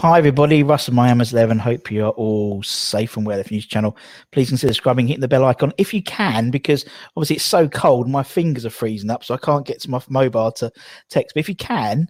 [0.00, 1.58] Hi everybody, Russell from My Hammers 11.
[1.58, 3.38] Hope you're all safe and well.
[3.38, 3.98] If you're the channel,
[4.32, 8.08] please consider subscribing, hitting the bell icon if you can, because obviously it's so cold,
[8.08, 10.72] my fingers are freezing up, so I can't get to my mobile to
[11.10, 11.34] text.
[11.34, 12.08] But if you can,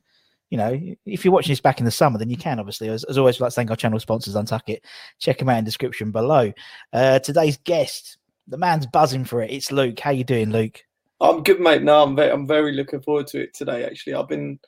[0.51, 2.89] you know, if you're watching this back in the summer, then you can obviously.
[2.89, 4.85] As, as always, we'd like to thank our channel sponsors, Untuck It.
[5.19, 6.53] Check them out in the description below.
[6.93, 9.51] Uh, today's guest, the man's buzzing for it.
[9.51, 9.99] It's Luke.
[9.99, 10.81] How you doing, Luke?
[11.21, 11.83] I'm good, mate.
[11.83, 13.85] No, I'm very, I'm very looking forward to it today.
[13.85, 14.61] Actually, I've been,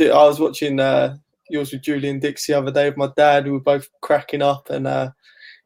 [0.00, 1.18] I was watching uh,
[1.50, 3.44] yours with Julian Dicks the other day with my dad.
[3.44, 5.10] We were both cracking up, and uh,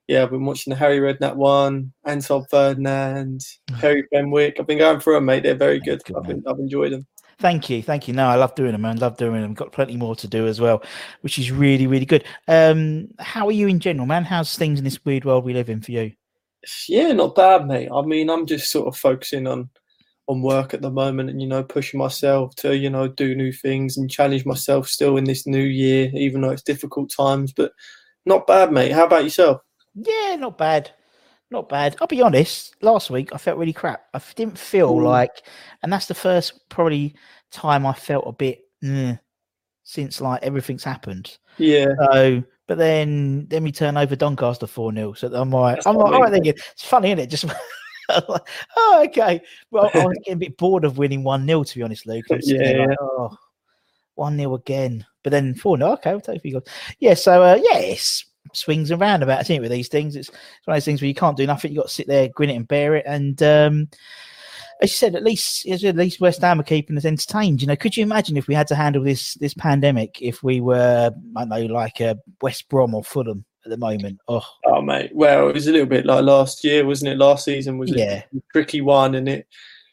[0.09, 3.41] yeah, I've been watching the Harry Redknapp one, Anton Ferdinand,
[3.77, 4.59] Harry Benwick.
[4.59, 5.43] I've been going through them, mate.
[5.43, 6.03] They're very good.
[6.05, 7.06] Good, I've, been, I've enjoyed them.
[7.39, 8.15] Thank you, thank you.
[8.15, 8.99] No, I love doing them, man.
[8.99, 9.55] Love doing them.
[9.55, 10.83] Got plenty more to do as well,
[11.23, 12.25] which is really, really good.
[12.49, 14.25] Um, how are you in general, man?
[14.25, 16.12] How's things in this weird world we live in for you?
[16.89, 17.89] Yeah, not bad, mate.
[17.93, 19.69] I mean, I'm just sort of focusing on
[20.27, 23.53] on work at the moment, and you know, pushing myself to you know do new
[23.53, 27.53] things and challenge myself still in this new year, even though it's difficult times.
[27.53, 27.73] But
[28.27, 28.93] not bad, mate.
[28.93, 29.61] How about yourself?
[29.95, 30.91] Yeah, not bad.
[31.51, 31.97] Not bad.
[32.01, 32.75] I'll be honest.
[32.83, 34.07] Last week I felt really crap.
[34.15, 35.03] i didn't feel Mm.
[35.05, 35.43] like,
[35.83, 37.15] and that's the first probably
[37.51, 39.17] time I felt a bit "Nah,"
[39.85, 41.39] since like everything's happened.
[41.59, 45.87] Yeah, So, but then then we turn over Doncaster four 0 So I'm like, That's
[45.87, 47.27] I'm like, all right, thinking it's funny, isn't it?
[47.31, 47.45] Just
[48.77, 49.41] oh, okay.
[49.71, 52.25] Well, I was getting a bit bored of winning one 0 to be honest, Luke.
[52.31, 53.37] I was Yeah, like, oh,
[54.15, 55.07] one 0 again.
[55.23, 56.69] But then four 0 Okay, we'll take a few goals.
[56.99, 57.15] Yeah.
[57.15, 59.61] So uh, yeah, it's swings and roundabouts, isn't it?
[59.61, 61.73] With these things, it's, it's one of those things where you can't do nothing.
[61.73, 63.05] You've got to sit there, grin it and bear it.
[63.07, 63.89] And um,
[64.83, 67.05] as you said, at least as you said, at least West Ham are keeping us
[67.05, 67.63] entertained.
[67.63, 70.61] You know, could you imagine if we had to handle this this pandemic if we
[70.61, 74.21] were, I don't know, like uh, West Brom or Fulham at the moment?
[74.29, 77.19] Oh, Oh mate, well, it was a little bit like last year, wasn't it?
[77.19, 78.23] Last season was Yeah.
[78.37, 79.47] a tricky one, and it,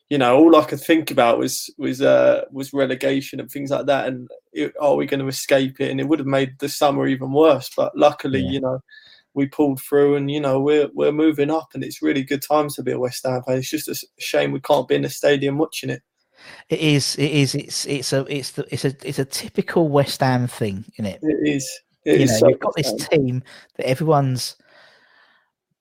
[0.09, 3.85] you know, all I could think about was was uh was relegation and things like
[3.85, 5.89] that, and it, are we going to escape it?
[5.91, 7.69] And it would have made the summer even worse.
[7.75, 8.51] But luckily, Yeah.
[8.51, 8.79] you know,
[9.33, 12.75] we pulled through, and you know, we're we're moving up, and it's really good times
[12.75, 13.57] to be a West Ham fan.
[13.59, 16.01] It's just a shame we can't be in the stadium watching it.
[16.67, 17.15] it is.
[17.17, 17.55] It is.
[17.55, 21.19] It's it's a it's the, it's a it's a typical West Ham thing, isn't it?
[21.21, 21.69] It is.
[22.05, 23.43] You know, so you've got this team
[23.77, 24.55] that everyone's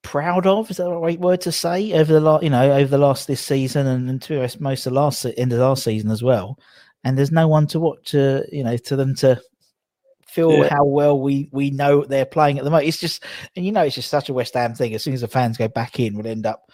[0.02, 0.70] proud of.
[0.70, 1.92] Is that the right word to say?
[1.92, 4.60] Over the last, you know, over the last this season, and, and to be honest,
[4.60, 6.58] most of the last end of last season as well.
[7.04, 9.40] And there's no one to watch, to you know, to them to
[10.26, 10.68] feel Yeah.
[10.68, 12.88] how well we we know they're playing at the moment.
[12.88, 13.24] It's just,
[13.56, 14.94] and you know, it's just such a West Ham thing.
[14.94, 16.70] As soon as the fans go back in, we'll end up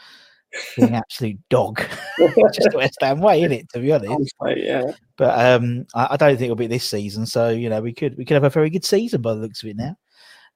[0.76, 1.78] being absolute dog.
[2.18, 3.68] Just the West Ham way, isn't it?
[3.70, 4.34] To be honest.
[4.56, 4.92] Yeah.
[5.16, 7.26] But um, I, I don't think it'll be this season.
[7.26, 9.62] So you know, we could we could have a very good season by the looks
[9.62, 9.96] of it now.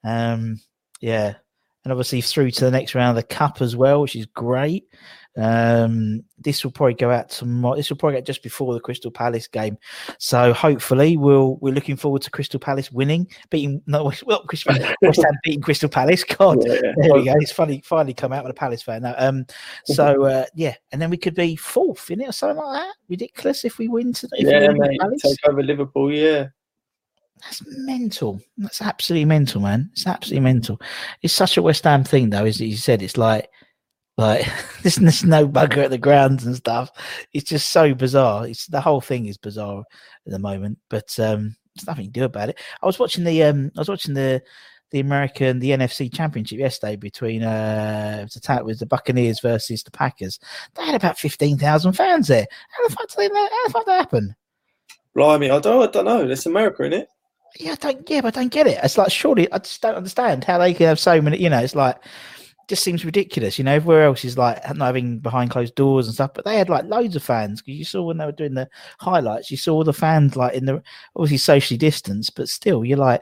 [0.05, 0.61] Um,
[1.01, 1.35] yeah,
[1.85, 4.85] and obviously through to the next round of the cup as well, which is great.
[5.37, 7.77] Um, this will probably go out tomorrow.
[7.77, 9.79] This will probably get just before the Crystal Palace game.
[10.19, 15.23] So hopefully, we'll we're looking forward to Crystal Palace winning, beating no, well, Crystal West
[15.23, 16.25] Ham beating Crystal Palace.
[16.39, 16.93] God, Yeah, yeah.
[16.97, 17.35] there we go.
[17.37, 19.15] It's funny, finally come out with a Palace fan now.
[19.19, 19.47] Um,
[19.85, 22.95] so uh, yeah, and then we could be fourth in it or something like that.
[23.09, 24.13] Ridiculous if we win.
[24.13, 24.37] today.
[24.39, 25.01] if we Yeah, win mate.
[25.23, 26.13] Take over Liverpool.
[26.13, 26.49] Yeah.
[27.43, 28.39] That's mental.
[28.59, 29.89] That's absolutely mental, man.
[29.93, 30.79] It's absolutely mental.
[31.23, 33.01] It's such a West Ham thing, though, as you said.
[33.01, 33.49] It's like,
[34.21, 34.47] Like
[34.83, 36.91] there's, there's no bugger at the grounds and stuff.
[37.33, 38.47] It's just so bizarre.
[38.47, 39.83] It's the whole thing is bizarre
[40.27, 42.59] at the moment, but um, there's nothing to do about it.
[42.83, 44.43] I was watching the um, I was watching the
[44.91, 49.83] the American the NFC Championship yesterday between uh, it was, it was the Buccaneers versus
[49.83, 50.39] the Packers.
[50.75, 52.47] They had about fifteen thousand fans there.
[52.71, 54.37] How the fuck did they, how the fuck that happen?
[55.15, 56.29] Blimey, I don't, I don't know.
[56.29, 57.09] It's America, isn't it?
[57.59, 58.11] Yeah, I don't.
[58.11, 58.79] Yeah, but I don't get it.
[58.83, 61.39] It's like surely I just don't understand how they can have so many.
[61.39, 61.97] You know, it's like
[62.71, 63.59] just seems ridiculous.
[63.59, 66.57] You know, everywhere else is like not having behind closed doors and stuff, but they
[66.57, 68.69] had like loads of fans because you saw when they were doing the
[68.99, 70.83] highlights, you saw all the fans like in the
[71.15, 73.21] obviously socially distanced, but still, you're like,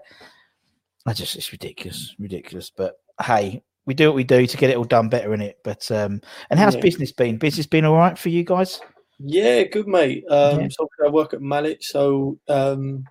[1.07, 2.71] I just it's ridiculous, ridiculous.
[2.71, 5.59] But hey, we do what we do to get it all done better in it.
[5.65, 6.83] But um, and how's Yeah.
[6.83, 7.39] business been?
[7.39, 8.81] Business been all right for you guys?
[9.19, 10.25] Yeah, good mate.
[10.29, 10.69] Um, Yeah.
[10.71, 13.05] So I work at Mallet, so um,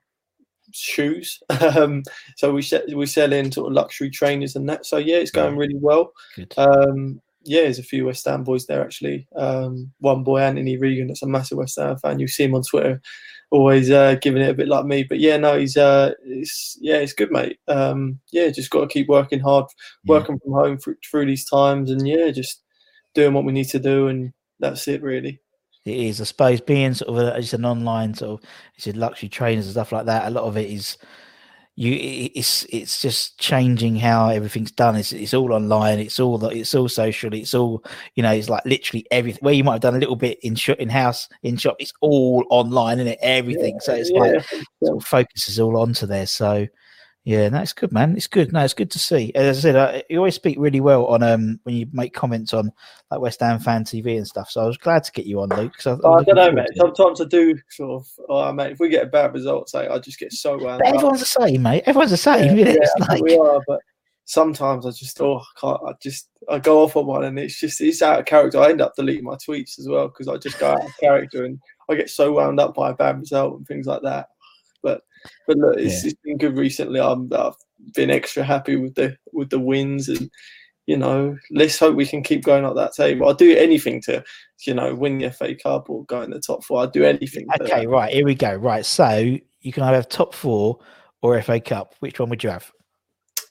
[0.79, 1.39] shoes.
[1.75, 2.03] um,
[2.35, 4.85] so we se- we sell in sort of luxury trainers and that.
[4.85, 6.11] So yeah, it's going really well.
[6.57, 9.27] Um, yeah, there's a few West Ham boys there actually.
[9.35, 12.19] Um, one boy, Anthony Regan, that's a massive West Ham fan.
[12.19, 13.01] You see him on Twitter,
[13.51, 15.03] always uh, giving it a bit like me.
[15.03, 17.57] But yeah, no, he's uh, it's yeah, it's good, mate.
[17.69, 19.65] Um, yeah, just got to keep working hard,
[20.03, 20.15] Yeah.
[20.17, 22.61] working from home through, through these times, and yeah, just
[23.13, 25.39] doing what we need to do, and that's it really.
[25.87, 29.29] It is, I suppose, being sort of a, just an online sort of, said luxury
[29.29, 30.27] trainers and stuff like that.
[30.27, 30.97] A lot of it is
[31.75, 31.93] you.
[32.35, 34.95] It's it's just changing how everything's done.
[34.95, 35.99] It's it's all online.
[35.99, 37.33] It's all it's all social.
[37.33, 37.83] It's all
[38.15, 38.31] you know.
[38.31, 39.39] It's like literally everything.
[39.41, 41.77] Where you might have done a little bit in shop, in house, in shop.
[41.79, 43.19] It's all online, is it?
[43.21, 43.79] Everything.
[43.79, 46.27] so it's like yeah, sort of focuses all onto there.
[46.27, 46.67] So
[47.27, 48.15] yeah, no, it's good, man.
[48.15, 48.53] It's good.
[48.53, 49.33] No, it's good to see.
[49.35, 52.53] As I said, uh, you always speak really well on um when you make comments
[52.53, 52.71] on
[53.11, 54.49] like West Ham fan TV and stuff.
[54.49, 55.73] So I was glad to get you on, Luke.
[55.85, 56.53] I, Oh, I don't know, mate.
[56.53, 56.77] forward to it.
[56.95, 58.07] Sometimes I do sort of.
[58.29, 60.87] Oh, mate, if we get a bad result, say I just get so wound But
[60.87, 60.93] up.
[60.95, 61.83] everyone's the same, mate.
[61.85, 62.57] Everyone's the same.
[62.57, 63.81] yeah, it's I like we are, but
[64.23, 65.81] sometimes I just oh I can't.
[65.85, 68.59] I just I go off on one, and it's just it's out of character.
[68.59, 71.43] I end up deleting my tweets as well because I just go out of character,
[71.43, 71.59] and
[71.89, 74.29] I get so wound up by a bad result and things like that.
[75.47, 76.11] But look, it's, Yeah.
[76.11, 76.99] it's been good recently.
[76.99, 77.55] I'm, I've
[77.93, 80.29] been extra happy with the with the wins and.
[80.89, 83.27] You know, let's hope we can keep going up that table.
[83.27, 84.23] I'll do anything to,
[84.65, 86.79] you know, win the FA Cup or go in the top four.
[86.79, 87.45] I'll do anything.
[87.59, 87.89] okay, that.
[87.89, 88.13] right.
[88.13, 88.55] Here we go.
[88.55, 88.85] Right.
[88.85, 90.79] So you can either have top four
[91.21, 91.93] or FA Cup.
[91.99, 92.71] Which one would you have?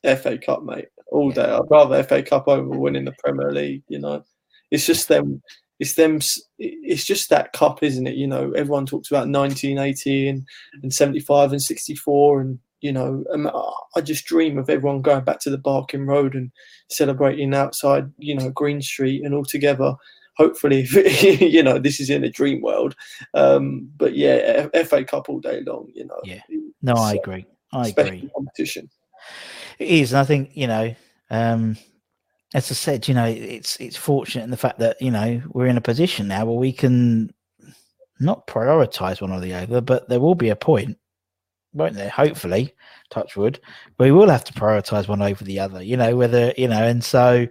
[0.02, 1.42] FA Cup, mate, all day.
[1.44, 3.82] I'd rather FA Cup over winning the Premier League.
[3.88, 4.24] You know,
[4.70, 5.42] it's just them.
[5.78, 6.20] It's them.
[6.58, 8.14] It's just that cup, isn't it?
[8.14, 10.46] You know, everyone talks about 1980 and,
[10.82, 13.50] and 75 and 64, and you know, um,
[13.94, 16.50] I just dream of everyone going back to the Barking Road and
[16.90, 19.94] celebrating outside, you know, Green Street and all together.
[20.36, 20.86] Hopefully,
[21.22, 22.94] you know, this is in a dream world.
[23.34, 25.90] Um, but yeah, FA Cup all day long.
[25.94, 26.40] You know, Yeah.
[26.82, 27.46] No, I uh, agree.
[27.72, 28.30] I agree.
[28.34, 28.88] competition.
[29.78, 30.94] It is, and I think you know,
[31.30, 31.76] um,
[32.54, 35.66] as I said, you know, it's it's fortunate in the fact that you know we're
[35.66, 37.32] in a position now where we can
[38.20, 40.96] not prioritize one or the other, but there will be a point,
[41.72, 42.08] won't there?
[42.08, 42.72] Hopefully,
[43.10, 43.60] touch wood,
[43.98, 45.82] we will have to prioritize one over the other.
[45.82, 47.46] You know, whether you know, and so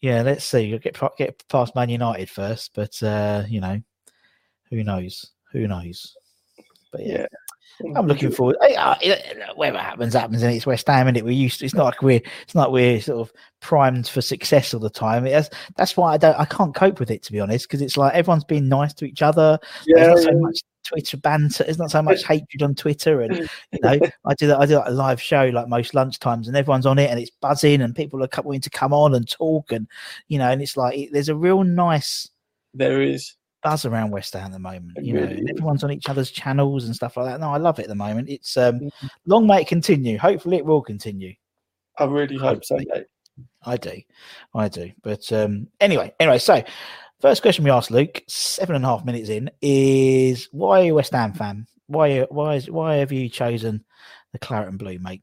[0.00, 0.62] yeah, let's see.
[0.62, 3.80] You'll get get past Man United first, but uh, you know,
[4.70, 5.32] who knows?
[5.52, 6.16] Who knows?
[6.92, 7.26] But yeah.
[7.26, 7.26] Yeah.
[7.96, 8.56] I'm looking forward.
[8.60, 11.60] I, I, uh, whatever happens, happens, and it's West Ham, and it we're used.
[11.60, 12.22] To, it's not like we're.
[12.42, 15.26] It's not like we're sort of primed for success all the time.
[15.26, 16.38] It has, that's why I don't.
[16.38, 19.04] I can't cope with it to be honest, because it's like everyone's being nice to
[19.04, 19.58] each other.
[19.86, 21.64] Yeah, There's not so much Twitter banter.
[21.64, 23.36] There's not so much hatred on Twitter, and
[23.72, 24.58] you know, I do that.
[24.60, 27.30] I do like a live show like most lunchtimes, and everyone's on it, and it's
[27.40, 29.86] buzzing, and people are co- wanting to come on and talk, and
[30.28, 32.28] you know, and it's like it, there's a real nice
[32.74, 33.36] There is.
[33.62, 34.98] Buzz around West Ham at the moment.
[35.02, 35.56] You know, really and is.
[35.56, 37.40] everyone's on each other's channels and stuff like that.
[37.40, 38.28] No, I love it at the moment.
[38.28, 39.10] It's um, Mhm.
[39.26, 40.18] long may it continue.
[40.18, 41.34] Hopefully, it will continue.
[41.98, 43.06] I really hope so, mate.
[43.64, 44.00] I do,
[44.54, 44.90] I do.
[45.02, 46.38] But um, anyway, anyway.
[46.38, 46.62] So,
[47.20, 50.92] first question we asked Luke, seven and a half minutes in, is why are you
[50.92, 51.66] a West Ham fan?
[51.86, 53.84] Why, why is, why have you chosen
[54.32, 55.22] the claret and blue, mate?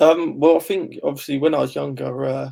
[0.00, 2.50] Um, well, I think obviously when I was younger, uh,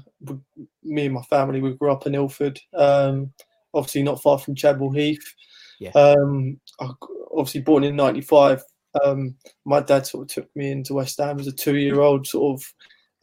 [0.82, 2.60] me and my family we grew up in Ilford.
[2.72, 3.32] Um,
[3.74, 5.34] obviously not far from Chadwell Heath.
[5.80, 5.90] Yeah.
[5.90, 6.90] Um, I,
[7.32, 8.62] obviously born in '95.
[9.04, 12.72] Um, my dad sort of took me into West Ham as a two-year-old, sort of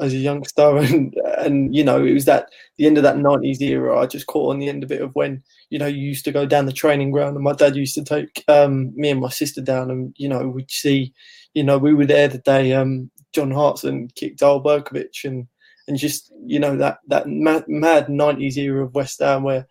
[0.02, 3.62] as a youngster, and and you know it was that the end of that '90s
[3.62, 4.00] era.
[4.00, 6.32] I just caught on the end of it of when you know you used to
[6.32, 9.30] go down the training ground, and my dad used to take um, me and my
[9.30, 11.14] sister down, and you know we'd see,
[11.54, 15.48] you know we were there the day um, John Hartson kicked Eyal Berkovic, and
[15.88, 19.68] and just you know that that mad, mad '90s era of West Ham where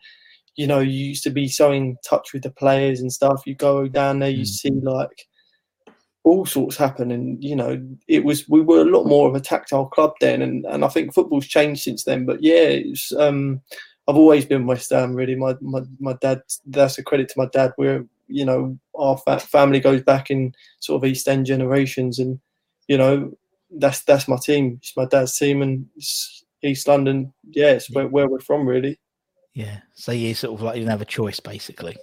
[0.56, 3.42] you know you used to be so in touch with the players and stuff.
[3.46, 4.48] You go down there, you Mm.
[4.48, 5.26] see like
[6.22, 9.40] all sorts happen and you know it was we were a lot more of a
[9.40, 13.62] tactile club then and, and I think football's changed since then but yeah it's um
[14.06, 15.14] I've always been West Ham.
[15.14, 16.42] Really, my my my dad.
[16.66, 17.72] That's a credit to my dad.
[17.78, 22.40] We're you know our fa- family goes back in sort of East End generations, and
[22.88, 23.32] you know
[23.70, 24.78] that's that's my team.
[24.82, 27.32] It's my dad's team, and it's East London.
[27.50, 28.98] Yeah, it's where, where we're from, really.
[29.54, 29.80] Yeah.
[29.94, 31.96] So you sort of like you didn't have a choice, basically.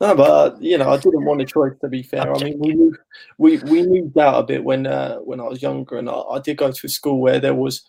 [0.00, 1.74] No, but uh, you know, I didn't want a choice.
[1.80, 2.98] To be fair, I mean, we moved,
[3.38, 6.40] we we moved out a bit when uh, when I was younger, and I, I
[6.40, 7.82] did go to a school where there was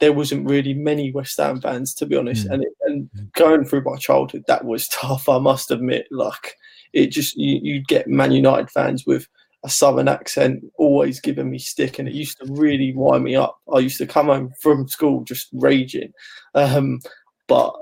[0.00, 2.46] there wasn't really many West Ham fans, to be honest.
[2.46, 2.52] Mm.
[2.52, 5.26] And it, and going through my childhood, that was tough.
[5.26, 6.54] I must admit, like
[6.92, 9.26] it just you you'd get Man United fans with
[9.64, 13.58] a southern accent always giving me stick, and it used to really wind me up.
[13.72, 16.12] I used to come home from school just raging,
[16.54, 17.00] um,
[17.46, 17.72] but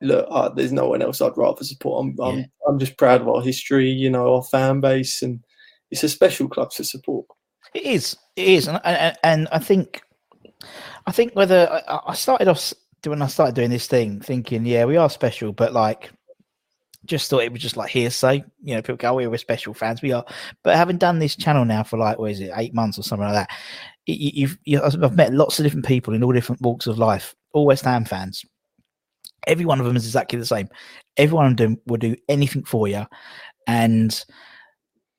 [0.00, 2.04] look, uh, there's no one else I'd rather support.
[2.04, 2.44] I'm, I'm, Yeah.
[2.68, 5.40] I'm just proud of our history, you know, our fan base, and
[5.90, 7.26] it's a special club to support.
[7.74, 8.16] It is.
[8.36, 10.02] It is, and and, and I think,
[11.06, 12.72] I think whether I, I started off
[13.04, 16.10] when I started doing this thing, thinking, yeah, we are special, but like,
[17.04, 18.42] just thought it was just like hearsay.
[18.62, 20.02] You know, people go, oh, we're special fans.
[20.02, 20.24] We are,
[20.64, 23.28] but having done this channel now for like, what is it, eight months or something
[23.28, 23.50] like that,
[24.08, 27.34] y- y- you've, I've met lots of different people in all different walks of life,
[27.52, 28.44] all West Ham fans.
[29.46, 30.68] Every one of them is exactly the same.
[31.16, 33.06] Every one of them will do anything for you,
[33.66, 34.24] and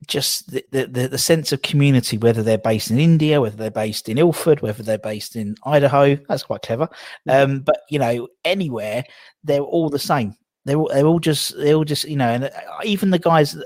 [0.05, 4.07] just the, the, the, sense of community, whether they're based in India, whether they're based
[4.07, 6.87] in Ilford, whether they're based in Idaho, that's quite clever.
[7.27, 9.03] Um, but you know, anywhere,
[9.43, 10.35] they're all the same.
[10.65, 12.49] They're all, they're all just they're all just you know, and uh,
[12.83, 13.57] even the guys.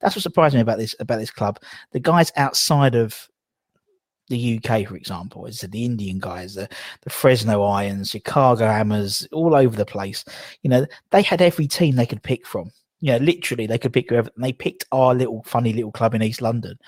[0.00, 1.58] That's what surprised me about this about this club.
[1.92, 3.28] The guys outside of
[4.28, 6.68] the UK, for example, is the Indian guys, the,
[7.02, 10.24] the Fresno Irons, Chicago Hammers, all over the place.
[10.62, 12.70] You know, they had every team they could pick from.
[13.00, 14.30] You know, literally, they could pick whoever.
[14.38, 16.78] They picked our little funny little club in East London,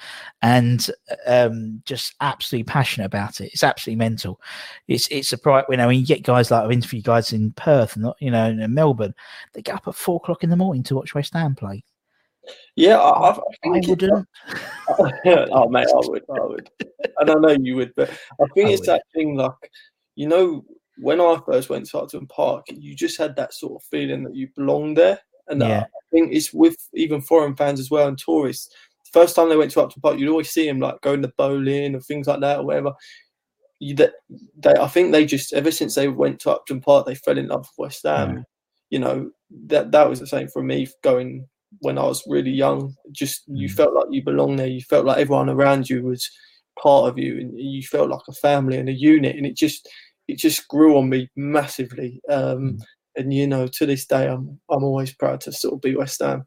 [0.40, 0.90] and
[1.26, 3.50] um, just absolutely passionate about it.
[3.52, 4.40] It's absolutely mental.
[4.88, 5.66] It's it's a bright.
[5.68, 8.30] You know, when you get guys like I've interviewed guys in Perth and not you
[8.30, 9.14] know in Melbourne,
[9.52, 11.84] they get up at four o'clock in the morning to watch West Ham play.
[12.76, 14.28] Yeah, I, I, I I wouldn't.
[15.52, 16.70] oh mate, I would, I would,
[17.18, 18.88] and I know you would, but I think I it's would.
[18.88, 19.70] that thing like,
[20.14, 20.64] you know,
[20.98, 24.34] when I first went to Upton Park, you just had that sort of feeling that
[24.34, 25.80] you belong there, and Yeah.
[25.84, 28.68] I think it's with even foreign fans as well and tourists.
[29.06, 31.32] The first time they went to Upton Park, you'd always see them like going to
[31.36, 32.92] bowling or things like that or whatever.
[33.78, 34.12] You, that
[34.58, 37.48] they, I think they just ever since they went to Upton Park, they fell in
[37.48, 38.44] love with West Ham.
[38.90, 39.30] You know
[39.66, 41.46] that that was the same for me going
[41.80, 42.94] when I was really young.
[43.12, 43.72] Just you Mm.
[43.72, 44.66] felt like you belonged there.
[44.66, 46.28] You felt like everyone around you was
[46.82, 49.36] part of you, and you felt like a family and a unit.
[49.36, 49.88] And it just
[50.28, 52.20] it just grew on me massively.
[52.28, 52.78] Um,
[53.16, 56.20] and you know, to this day, I'm I'm always proud to sort of be West
[56.20, 56.46] Ham.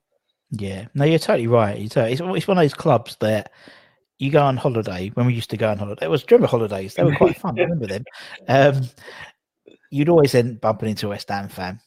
[0.52, 1.78] Yeah, no, you're totally right.
[1.78, 3.52] You're totally, it's, it's one of those clubs that
[4.18, 5.10] you go on holiday.
[5.14, 6.96] When we used to go on holiday, it was remember holidays.
[6.96, 7.56] They were quite fun.
[7.60, 8.04] I remember them.
[8.48, 8.90] Um,
[9.92, 11.80] you'd always end bumping into a West Ham fan.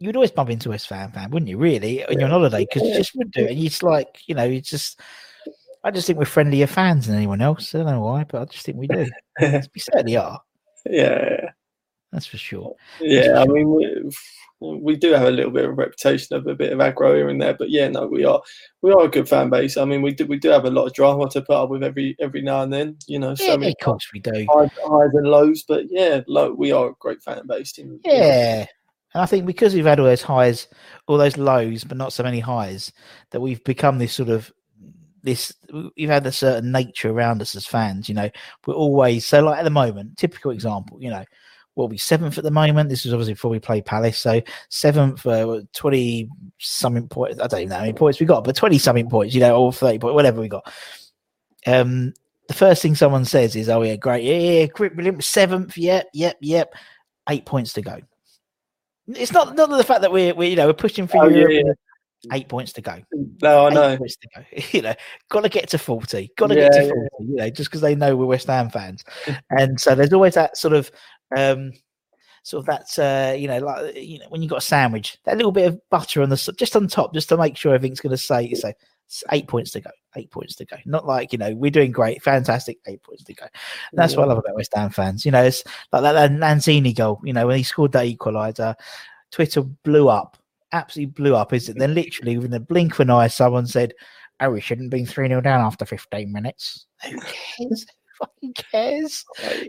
[0.00, 1.58] You'd always bump into a West Ham fan, wouldn't you?
[1.58, 3.50] Really, when you're on holiday, because you just would do it.
[3.52, 5.00] And it's like you know, it's just.
[5.84, 7.72] I just think we're friendlier fans than anyone else.
[7.74, 9.06] I don't know why, but I just think we do.
[9.40, 10.40] we certainly are.
[10.90, 11.50] Yeah,
[12.12, 12.74] That's for sure.
[13.00, 13.40] yeah.
[13.40, 14.10] I mean, we,
[14.60, 17.28] we do have a little bit of a reputation of a bit of aggro here
[17.28, 18.42] and there, but yeah, no, we are
[18.82, 19.76] we are a good fan base.
[19.76, 21.84] I mean, we do we do have a lot of drama to put up with
[21.84, 22.96] every every now and then.
[23.06, 24.46] You know, so Yeah, many of course we do.
[24.50, 27.78] highs, highs and lows, but yeah, low, we are a great fan base.
[27.78, 28.66] In, you Yeah.
[29.14, 30.68] And I think because we've had all those highs,
[31.06, 32.92] all those lows, but not so many highs,
[33.30, 34.52] that we've become this sort of
[35.22, 35.52] this
[35.96, 38.30] we've had a certain nature around us as fans, you know.
[38.66, 41.24] We're always so like at the moment, typical example, you know,
[41.78, 42.90] we'll be seventh at the moment.
[42.90, 44.18] This is obviously before we play Palace.
[44.18, 47.40] So seventh, uh, 20 something points.
[47.40, 49.56] I don't even know how many points we got, but 20 something points, you know,
[49.56, 50.70] or 30 points, whatever we got.
[51.66, 52.12] Um,
[52.48, 54.24] the first thing someone says is, Oh, yeah, great.
[54.24, 55.12] Yeah, yeah.
[55.20, 55.78] Seventh.
[55.78, 56.74] Yep, yep, yep.
[57.28, 58.00] Eight points to go.
[59.08, 61.48] It's not not the fact that we're, we you know we're pushing for Oh, yeah,
[61.48, 61.76] Europe.
[62.24, 62.34] yeah.
[62.34, 62.96] Eight points to go.
[63.40, 63.96] No, I Eight know.
[63.98, 64.44] go.
[64.72, 64.94] You know,
[65.30, 66.30] got to get to forty.
[66.36, 67.08] Got to Yeah, get to forty.
[67.20, 69.04] You know, just because they know we're West Ham fans,
[69.50, 70.90] and so there's always that sort of,
[71.36, 71.72] um,
[72.42, 75.36] sort of that uh, you know, like you know, when you've got a sandwich, that
[75.36, 78.10] little bit of butter on the just on top, just to make sure everything's going
[78.10, 78.72] to say so.
[79.08, 79.90] It's Eight points to go.
[80.16, 80.76] Eight points to go.
[80.84, 82.78] Not like you know we're doing great, fantastic.
[82.86, 83.44] Eight points to go.
[83.44, 85.24] And that's what I love about West Ham fans.
[85.24, 87.18] You know, it's like that, that Lanzini goal.
[87.24, 88.74] You know, when he scored that equaliser,
[89.32, 90.36] Twitter blew up,
[90.72, 91.54] absolutely blew up.
[91.54, 91.78] Is it?
[91.78, 93.94] Then literally within the blink of an eye, someone said,
[94.40, 97.86] "Oh, we shouldn't have been three 0 down after fifteen minutes." Who cares?
[97.88, 99.24] Who Fucking cares.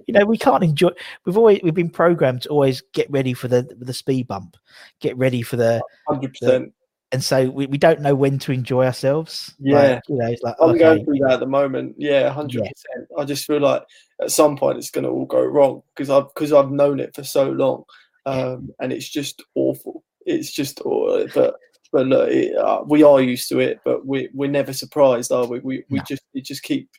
[0.08, 0.89] You know, we can't enjoy.
[1.25, 4.58] We've always we've been programmed to always get ready for the the speed bump,
[5.00, 6.74] get ready for the, Hundred percent.
[7.11, 9.55] And so we, we don't know when to enjoy ourselves.
[9.59, 9.75] Yeah.
[9.81, 11.95] Like, you know, it's like I'm okay, going through that at the moment.
[11.97, 13.07] Yeah, hundred percent.
[13.17, 13.83] I just feel like
[14.21, 17.15] at some point it's going to all go wrong because I've because I've known it
[17.15, 17.83] for so long.
[18.25, 20.03] um, and it's just awful.
[20.25, 21.25] It's just awful.
[21.33, 21.55] but
[21.91, 25.47] but look, it, uh, we are used to it, but we we're never surprised, are
[25.47, 25.59] we?
[25.61, 26.03] We we No.
[26.07, 26.89] just it just keep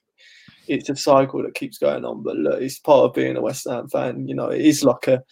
[0.66, 2.22] it's a cycle that keeps going on.
[2.24, 4.26] But look, it's part of being a West Ham fan.
[4.26, 5.22] You know, it is like a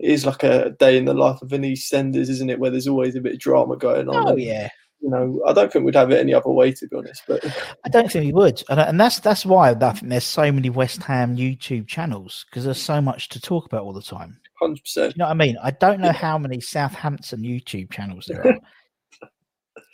[0.00, 2.58] it is like a day in the life of an EastEnders, isn't it?
[2.58, 4.28] Where there's always a bit of drama going on.
[4.28, 6.88] Oh And, yeah, You know, I don't think we'd have it any other way, to
[6.88, 7.22] be honest.
[7.28, 7.44] But
[7.84, 10.70] I don't think we would, and, and that's that's why I think there's so many
[10.70, 14.38] West Ham YouTube channels because there's so much to talk about all the time.
[14.58, 15.14] hundred percent.
[15.14, 15.56] You know what I mean?
[15.62, 18.58] I don't know how many Southampton YouTube channels there are.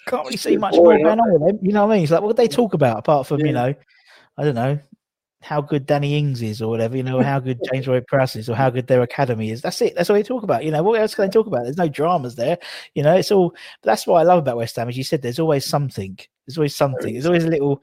[0.07, 1.59] Can't really Just see much more going on with them.
[1.61, 2.05] You know what I mean?
[2.05, 3.75] It's like what they talk about apart from you know,
[4.39, 4.79] I don't know
[5.43, 6.97] how good Danny Ings is or whatever.
[6.97, 9.61] You know how good James Roy Prowse is or how good their academy is.
[9.63, 9.95] That's it.
[9.95, 10.65] That's all they talk about.
[10.65, 11.65] You know what else can they talk about?
[11.65, 12.59] There's no dramas there.
[12.95, 13.51] You know it's all.
[13.51, 14.89] But that's what I love about West Ham.
[14.89, 16.19] As you said, there's always something.
[16.47, 17.13] There's always something.
[17.13, 17.83] There's always a little.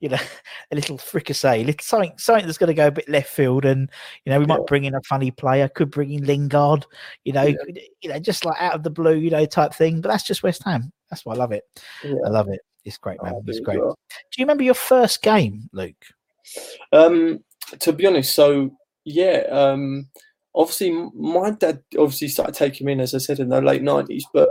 [0.00, 0.18] You know,
[0.70, 3.90] a little fricassee, little something, something that's going to go a bit left field, and
[4.24, 6.86] you know we might bring in a funny player, could bring in Lingard,
[7.24, 7.56] you know, Yeah.
[8.00, 10.00] you know, just like out of the blue, you know, type thing.
[10.00, 10.92] But that's just West Ham.
[11.10, 11.64] That's why I love it.
[12.04, 12.14] Yeah.
[12.24, 12.60] I love it.
[12.84, 13.34] It's great, man.
[13.34, 13.80] I It's great.
[13.80, 13.98] well.
[14.08, 16.06] Do you remember your first game, Luke?
[16.92, 17.44] Um,
[17.80, 18.70] to be honest, so
[19.04, 20.08] yeah, um,
[20.54, 24.26] obviously my dad obviously started taking me in, as I said, in the late nineties,
[24.32, 24.50] but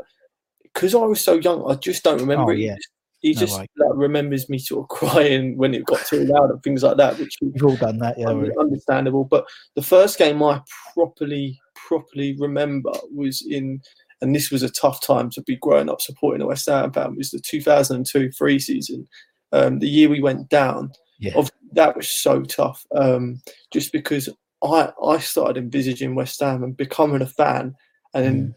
[0.63, 2.51] because I was so young, I just don't remember.
[2.51, 2.59] Oh, it.
[2.59, 2.75] yeah.
[3.21, 6.61] He No just like, remembers me sort of crying when it got too loud and
[6.61, 8.27] things like that, which We've all done that, yeah.
[8.27, 9.23] un- understandable.
[9.23, 10.61] But the first game I
[10.93, 13.81] properly properly remember was in,
[14.21, 17.15] and this was a tough time to be growing up supporting the West Ham fan.
[17.15, 19.07] Was the 2002 free season,
[19.51, 20.91] um, the year we went down.
[21.19, 21.33] Yeah.
[21.73, 24.29] That was so tough, um, just because
[24.63, 27.75] I I started envisaging West Ham and becoming a fan,
[28.13, 28.53] and then Mm.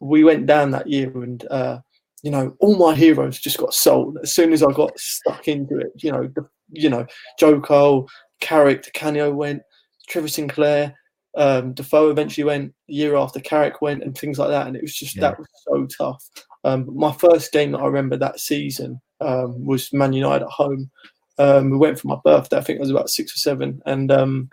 [0.00, 1.46] we went down that year and.
[1.50, 1.78] Uh,
[2.22, 5.76] you know, all my heroes just got sold as soon as I got stuck into
[5.76, 5.92] it.
[5.96, 7.04] You know, the, you know,
[7.38, 8.08] Joe Cole,
[8.40, 9.60] Carrick, Canio went,
[10.08, 10.94] Trevor Sinclair,
[11.36, 12.72] um, Defoe eventually went.
[12.88, 14.66] The year after Carrick went, and things like that.
[14.66, 15.20] And it was just Yeah.
[15.20, 16.24] that was so tough.
[16.64, 20.90] Um, my first game that I remember that season um, was Man United at home.
[21.38, 22.56] Um, we went for my birthday.
[22.56, 24.50] I think I was about six or seven, and um,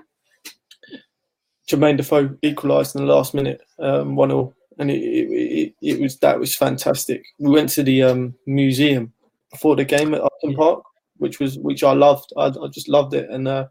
[1.69, 6.01] Jermaine Defoe equalised in the last minute, um, one 0 and it, it, it, it
[6.01, 7.23] was that was fantastic.
[7.39, 9.13] We went to the um, museum
[9.51, 10.83] before the game at Upton Park,
[11.17, 12.33] which was which I loved.
[12.37, 13.67] I, I just loved it, and uh,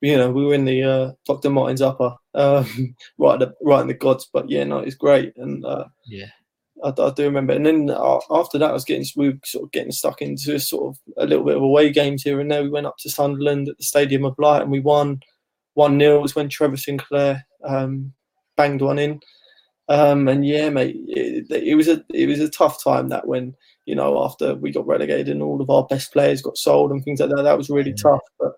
[0.00, 1.50] you know we were in the uh, Dr.
[1.50, 4.28] Martens upper, um, right at the, right in the gods.
[4.32, 6.30] But yeah, no, it's great, and uh, Yeah.
[6.84, 7.52] I, I do remember.
[7.54, 10.58] And then uh, after that, I was getting we were sort of getting stuck into
[10.58, 12.62] sort of a little bit of away games here and there.
[12.62, 15.20] We went up to Sunderland at the Stadium of Light, and we won
[15.74, 18.12] one 0 It was when Trevor Sinclair um,
[18.56, 19.20] banged one in.
[19.88, 23.54] Um, and yeah, mate, it, it was a it was a tough time that when
[23.84, 27.04] you know after we got relegated and all of our best players got sold and
[27.04, 27.42] things like that.
[27.42, 28.10] That was really Yeah.
[28.10, 28.20] tough.
[28.40, 28.52] But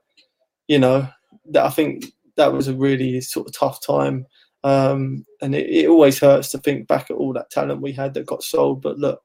[0.69, 1.07] you know,
[1.51, 4.27] that I think that was a really sort of tough time.
[4.65, 8.15] Um, and it, it always hurts to think back at all that talent we had
[8.15, 8.83] that got sold.
[8.83, 9.23] But look,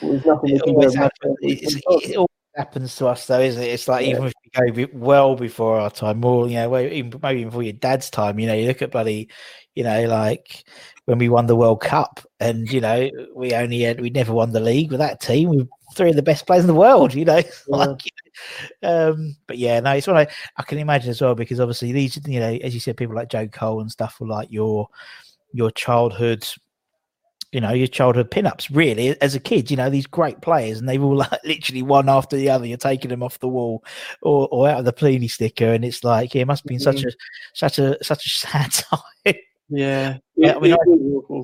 [0.00, 1.36] there's nothing It always, happens.
[1.40, 2.16] it.
[2.16, 3.68] Always happens to us, though, isn't it?
[3.68, 4.12] It's like Yeah.
[4.12, 7.62] even if we go well before our time, more, you know, even, maybe even before
[7.62, 9.28] your dad's time, you know, you look at bloody,
[9.74, 10.64] you know, like
[11.04, 14.52] when we won the World Cup and, you know, we only had, we never won
[14.52, 15.50] the league with that team.
[15.50, 17.42] We were three of the best players in the world, you know.
[17.68, 18.00] like,
[18.82, 22.18] um, but yeah, no, it's what I, I can imagine as well because obviously these,
[22.26, 24.88] you know, as you said, people like Joe Cole and stuff were like your,
[25.52, 26.46] your childhood
[27.52, 30.86] you know, your childhood pinups, really, as a kid, you know, these great players, and
[30.88, 32.66] they've all like literally one after the other.
[32.66, 33.82] You're taking them off the wall
[34.20, 36.80] or, or out of the Panini sticker, and it's like, yeah, it must have been
[36.80, 37.10] such a
[37.54, 39.34] such a such a sad time.
[39.68, 41.42] Yeah, Yeah, I mean, I-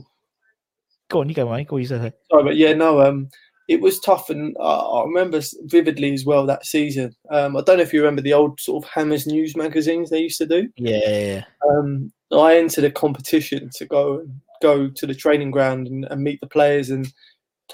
[1.08, 1.68] Go on, you go, mate.
[1.68, 2.12] Go you say.
[2.30, 3.28] Sorry, but yeah, no, um,
[3.68, 7.14] it was tough, and uh, I remember vividly as well that season.
[7.30, 10.20] Um, I don't know if you remember the old sort of Hammers news magazines they
[10.20, 10.68] used to do.
[10.76, 11.44] Yeah.
[11.70, 16.22] Um, I entered a competition to go and go to the training ground and, and
[16.22, 17.12] meet the players and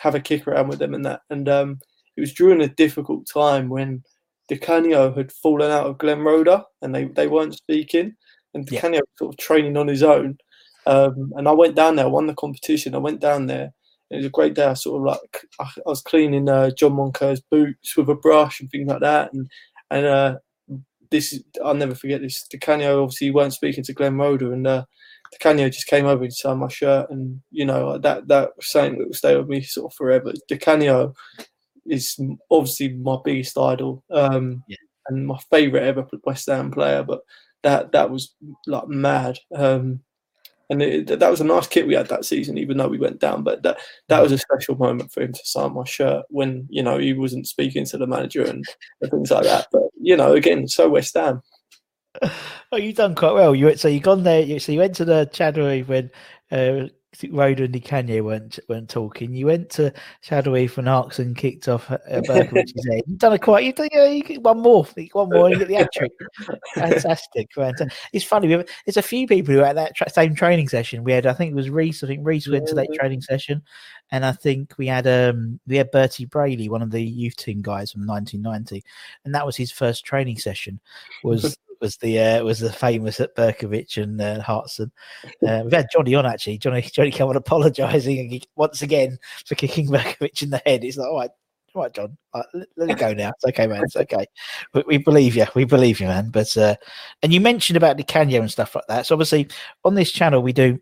[0.01, 1.21] have a kick around with them and that.
[1.31, 1.79] And um,
[2.17, 4.03] it was during a difficult time when
[4.49, 8.15] Di Canio had fallen out of Glenn Roeder and they, they weren't speaking,
[8.55, 8.81] and Di Yeah.
[8.81, 10.39] Canio was sort of training on his own.
[10.87, 12.95] Um, and I went down there, won the competition.
[12.95, 13.73] I went down there.
[14.11, 14.65] It was a great day.
[14.65, 18.61] I sort of like I, I was cleaning uh, John Moncur's boots with a brush
[18.61, 19.33] and things like that.
[19.33, 19.49] And
[19.91, 20.37] and uh,
[21.11, 22.47] this is, I'll never forget this.
[22.49, 24.85] Di Canio obviously weren't speaking to Glenn Roeder, and uh,
[25.33, 28.71] Di Canio just came over and signed my shirt, and you know that that was
[28.71, 30.33] something that will stay with me sort of forever.
[30.49, 31.15] Di Canio
[31.87, 32.19] is
[32.51, 34.77] obviously my biggest idol, um, Yeah.
[35.09, 37.03] and my favourite ever West Ham player.
[37.03, 37.21] But
[37.63, 38.35] that that was
[38.67, 39.39] like mad.
[39.55, 40.01] Um,
[40.71, 43.21] and it, that was a nice kit we had that season, even though we went
[43.21, 43.43] down.
[43.43, 43.79] But that
[44.09, 47.15] that was a special moment for him to sign my shirt when you know he
[47.15, 48.65] wasn't speaking to the manager and,
[49.11, 49.69] things like that.
[49.73, 51.43] But you know, again, so West Ham.
[52.71, 53.55] Oh, you've done quite well.
[53.55, 54.43] You so you gone there.
[54.43, 56.11] You, so you went to the Chadwell when
[56.51, 56.89] uh,
[57.31, 59.35] Roeder and Canio weren't weren't talking.
[59.35, 63.03] You went to Shadowy for Narks and kicked off uh, Berkovic's head.
[63.07, 63.65] You've done a quite.
[63.65, 66.13] You done, yeah, you get one more, one more, and you get the hat trick.
[66.75, 67.99] Fantastic, fantastic.
[68.13, 68.49] It's funny.
[68.49, 71.05] We have, there's a few people who at that tra- same training session.
[71.05, 72.05] We had, I think it was Reese.
[72.05, 73.63] I think Reese went to that training session,
[74.11, 77.63] and I think we had um we had Bertie Braley, one of the youth team
[77.63, 78.85] guys from 1990,
[79.25, 80.81] and that was his first training session.
[81.23, 84.91] Was was the uh, was the famous at Berkovic and uh, Hartson.
[85.47, 86.59] Uh, we've had Johnny on actually.
[86.59, 90.83] Johnny Johnny came on apologising once again for kicking Berkovic in the head.
[90.83, 91.31] He's like, all right,
[91.75, 93.31] all right, John, right, let, let, it go now.
[93.31, 93.85] It's okay, man.
[93.85, 94.27] It's okay.
[94.75, 95.47] We, we believe you.
[95.55, 96.31] We believe you, man.
[96.31, 96.77] But uh,
[97.23, 99.07] and you mentioned about Di Canio and stuff like that.
[99.07, 99.49] So obviously
[99.85, 100.81] on this channel we do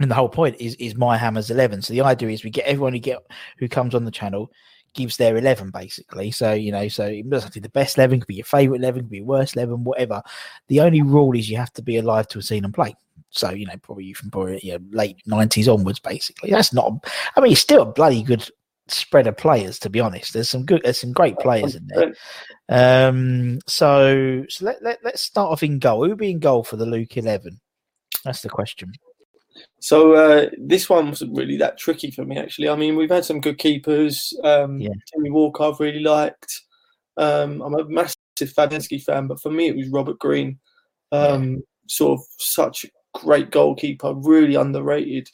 [0.00, 2.66] and the whole point is is my hammers 11 so the idea is we get
[2.66, 3.18] everyone who get
[3.58, 4.50] who comes on the channel
[4.98, 6.30] gives their 11 basically.
[6.30, 8.44] So you know so it doesn't have to be the best 11 could be your
[8.44, 10.22] favorite 11 could be your worst 11 whatever.
[10.66, 12.94] The only rule is you have to be alive to have seen them play.
[13.30, 16.50] So you know probably you from probably you know, late 90s onwards basically.
[16.50, 17.06] That's not
[17.36, 18.48] i mean it's still a bloody good
[18.88, 20.32] spread of players to be honest.
[20.32, 22.14] There's some good there's some great players in there.
[22.68, 26.02] Um so so let, let, let's start off in goal.
[26.02, 27.60] Who would be in goal for the luke 11
[28.24, 28.92] that's the question
[29.80, 32.68] so uh, this one wasn't really that tricky for me, actually.
[32.68, 34.32] I mean, we've had some good keepers.
[34.44, 34.90] Um, Yeah.
[35.12, 36.62] Jimmy Walker, I've really liked.
[37.16, 40.58] Um, I'm a massive Fabianski fan, but for me, it was Robert Green.
[41.12, 45.28] Um, Sort of such a great goalkeeper, really underrated.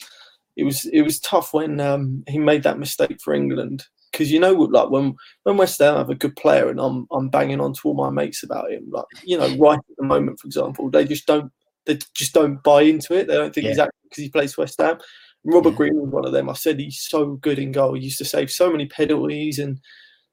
[0.57, 4.39] It was it was tough when um, he made that mistake for England because you
[4.39, 7.73] know, like when when West Ham have a good player and I'm I'm banging on
[7.75, 10.91] to all my mates about him, like you know, right at the moment, for example,
[10.91, 11.51] they just don't
[11.87, 13.27] they just don't buy into it.
[13.29, 13.71] They don't think Yeah.
[13.71, 14.99] he's acting because he plays West Ham.
[15.45, 15.77] Robert Yeah.
[15.77, 16.49] Green was one of them.
[16.49, 17.95] I said he's so good in goal.
[17.95, 19.79] He used to save so many penalties and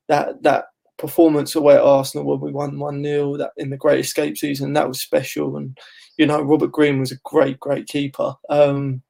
[0.07, 0.65] that that
[0.97, 4.73] performance away at Arsenal when we won one 0 that in the Great Escape season
[4.73, 5.57] that was special.
[5.57, 5.77] And
[6.17, 8.33] you know Robert Green was a great great keeper.
[8.49, 9.01] Um,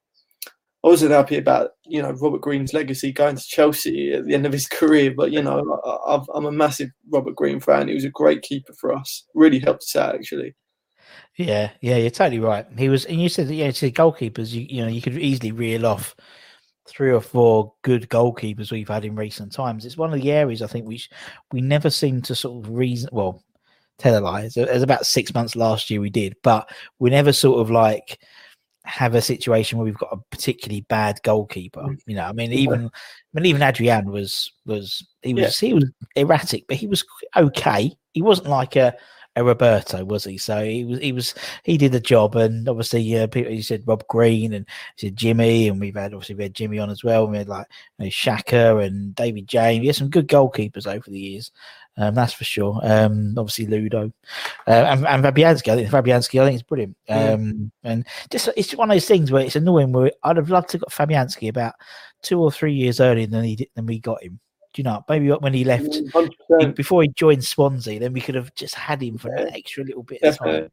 [0.83, 4.45] I wasn't happy about you know Robert Green's legacy going to Chelsea at the end
[4.47, 7.87] of his career, but you know I, I've, I'm a massive Robert Green fan.
[7.89, 9.25] He was a great keeper for us.
[9.35, 10.55] Really helped us out actually.
[11.37, 12.65] Yeah, yeah, you're totally right.
[12.77, 14.51] He was, and you said that, yeah, you said goalkeepers.
[14.51, 16.15] You, you know, you could easily reel off
[16.87, 19.85] three or four good goalkeepers we've had in recent times.
[19.85, 21.01] It's one of the areas I think we
[21.51, 23.09] we never seem to sort of reason.
[23.11, 23.43] Well,
[23.97, 24.49] tell a lie.
[24.55, 26.69] It was about six months last year we did, but
[26.99, 28.19] we never sort of like
[28.83, 31.81] have a situation where we've got a particularly bad goalkeeper.
[31.81, 31.99] Mm.
[32.07, 35.89] You know, I mean, even I mean, even Adrian was was he was he was
[36.15, 37.05] erratic, but he was
[37.37, 37.95] okay.
[38.13, 38.95] He wasn't like a
[39.37, 40.37] Roberto, was he?
[40.37, 43.83] So he was he was he did the job, and obviously, uh, people you said
[43.85, 44.65] Rob Green and
[44.97, 47.23] you said Jimmy, and we've had obviously we had Jimmy on as well.
[47.23, 47.67] And we had like
[47.97, 49.81] you know, Shaka and David James.
[49.81, 51.51] We had some good goalkeepers over the years.
[51.97, 52.79] Um, that's for sure.
[52.83, 54.11] Um, obviously Ludo
[54.67, 55.71] uh, and, and Fabianski.
[55.71, 56.41] I think Fabianski.
[56.41, 56.97] I think it's brilliant.
[57.07, 57.31] Yeah.
[57.31, 59.91] Um, and just it's one of those things where it's annoying.
[59.91, 61.73] Where I'd have loved to got Fabianski about
[62.21, 64.39] two or three years earlier than he did, than we got him.
[64.73, 65.03] Do you know?
[65.09, 66.75] Maybe when he left Mm, 100%.
[66.75, 69.43] before he joined Swansea, then we could have just had him for Yeah.
[69.47, 70.71] an extra little bit of time.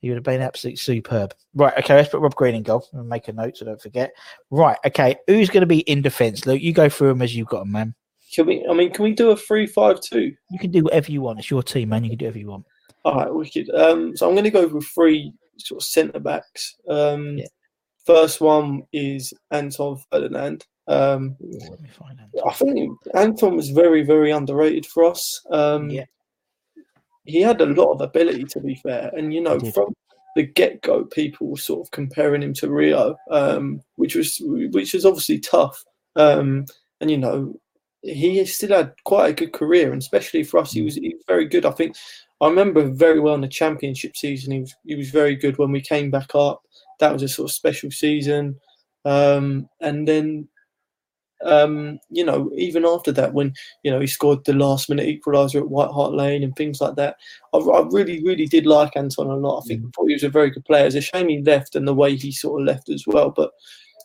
[0.00, 1.34] He would have been absolutely superb.
[1.54, 4.12] Right, okay, let's put Rob Green in goal and make a note so don't forget.
[4.50, 6.46] Right, okay, who's going to be in defence?
[6.46, 7.94] Luke, you go through them as you've got them, man.
[8.34, 8.66] Can we?
[8.66, 10.32] I mean, can we do a three-five-two?
[10.50, 11.40] You can do whatever you want.
[11.40, 12.04] It's your team, man.
[12.04, 12.64] You can do whatever you want.
[13.04, 13.68] All right, wicked.
[13.74, 16.76] Um, so I'm going to go with three sort of centre backs.
[16.88, 17.46] Um, Yeah.
[18.06, 20.64] First one is Anton Ferdinand.
[20.90, 22.46] Um, let me find out.
[22.46, 25.40] I think Anton was very, very underrated for us.
[25.50, 26.04] Um, Yeah.
[27.24, 29.10] He had a lot of ability, to be fair.
[29.16, 29.94] And, you know, from
[30.34, 34.94] the get go, people were sort of comparing him to Rio, um, which was which
[34.94, 35.84] was obviously tough.
[36.16, 36.64] Um,
[37.00, 37.54] and, you know,
[38.02, 41.24] he still had quite a good career, and especially for us, he was, he was
[41.28, 41.66] very good.
[41.66, 41.94] I think
[42.40, 44.52] I remember very well in the championship season.
[44.52, 46.62] He was he was very good when we came back up.
[46.98, 48.58] That was a sort of special season.
[49.04, 50.48] Um, and then,
[51.44, 55.60] um, you know, even after that, when you know he scored the last minute equaliser
[55.60, 57.16] at White Hart Lane and things like that,
[57.54, 59.62] I, I really, really did like Anton a lot.
[59.64, 60.86] I think thought he was a very good player.
[60.86, 63.30] It's a shame he left and the way he sort of left as well.
[63.30, 63.50] But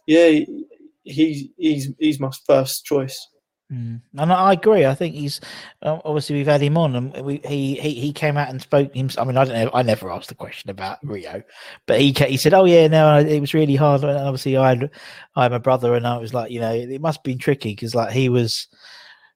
[0.07, 0.65] yeah, he-
[1.03, 3.27] he's he's he's my first choice.
[3.71, 3.99] Mm.
[4.17, 4.85] And I agree.
[4.85, 5.41] I think he's
[5.81, 8.93] uh, obviously we've had him on, and we, he he he came out and spoke.
[8.93, 9.09] Him.
[9.17, 9.71] I mean, I don't know.
[9.73, 11.41] I never asked the question about Rio,
[11.87, 14.91] but he he said, "Oh yeah, no, it was really hard." And obviously, I had
[15.35, 17.71] I had my brother, and I was like, you know, it must have been tricky
[17.71, 18.67] because like he was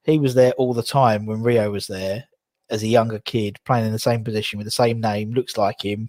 [0.03, 2.25] he was there all the time when Rio was there
[2.69, 5.83] as a younger kid, playing in the same position with the same name, looks like
[5.83, 6.07] him.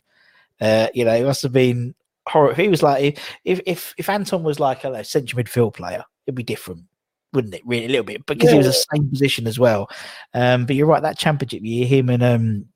[0.61, 1.95] Uh, you know, it must have been
[2.29, 2.55] horrible.
[2.55, 6.43] He was like if if if Anton was like a central midfield player, it'd be
[6.43, 6.83] different
[7.33, 7.63] wouldn't it?
[7.67, 9.89] Really, a little bit because he was the same position as well.
[10.35, 12.67] Um, but you're right, that championship year, him and um,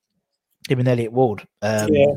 [0.69, 2.12] him and Elliot Ward, um, yeah,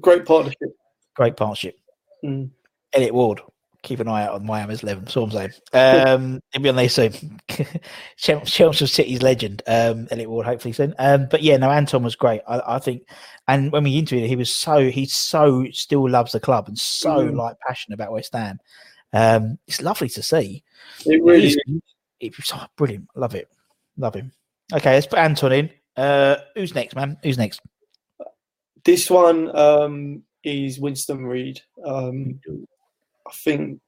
[0.00, 0.76] great partnership.
[1.14, 1.78] great partnership.
[2.24, 2.50] Mm.
[2.92, 3.40] Elliot Ward,
[3.82, 5.06] keep an eye out on My Hammers eleven.
[5.14, 5.52] All I'm saying.
[5.72, 7.40] Um, he'll be on there soon.
[8.16, 10.94] Chelsea City's legend, um, Elliot Ward, hopefully soon.
[10.98, 12.40] Um, but yeah, no, Anton was great.
[12.48, 13.02] I, I think,
[13.48, 16.78] and when we interviewed him, he was so he so still loves the club and
[16.78, 17.36] so Mm.
[17.36, 18.58] like passionate about West Ham.
[19.12, 20.62] Um, it's lovely to see.
[21.04, 21.58] It really is.
[22.20, 23.08] It was oh, brilliant.
[23.14, 23.48] Love it.
[23.96, 24.32] Love him.
[24.74, 25.70] Okay, let's put Anton in.
[25.96, 27.16] Uh, who's next, man?
[27.22, 27.60] Who's next?
[28.84, 31.60] This one um, is Winston Reid.
[31.84, 32.40] Um,
[33.26, 33.80] I think,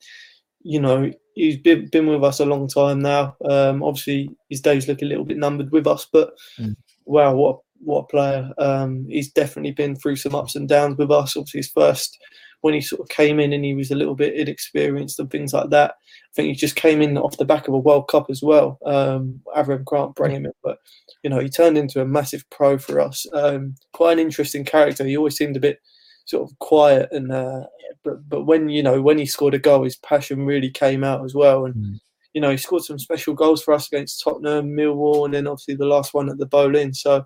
[0.62, 3.36] you know, he's been, been with us a long time now.
[3.44, 6.76] Um, obviously, his days look a little bit numbered with us, but Mm.
[7.04, 8.50] wow, what a, what a player!
[8.58, 11.36] Um, he's definitely been through some ups and downs with us.
[11.36, 12.18] Obviously, his first
[12.62, 15.52] when he sort of came in and he was a little bit inexperienced and things
[15.52, 15.92] like that.
[15.92, 18.78] I think he just came in off the back of a World Cup as well.
[18.84, 20.78] Um, Avram Grant brought him in, but
[21.22, 23.26] you know he turned into a massive pro for us.
[23.32, 25.04] Um, quite an interesting character.
[25.04, 25.78] He always seemed a bit
[26.26, 27.64] sort of quiet and uh,
[28.04, 31.24] but but when you know when he scored a goal, his passion really came out
[31.24, 31.64] as well.
[31.64, 32.00] And Mm.
[32.34, 35.74] you know he scored some special goals for us against Tottenham, Millwall, and then obviously
[35.76, 36.92] the last one at the Boleyn.
[36.92, 37.24] So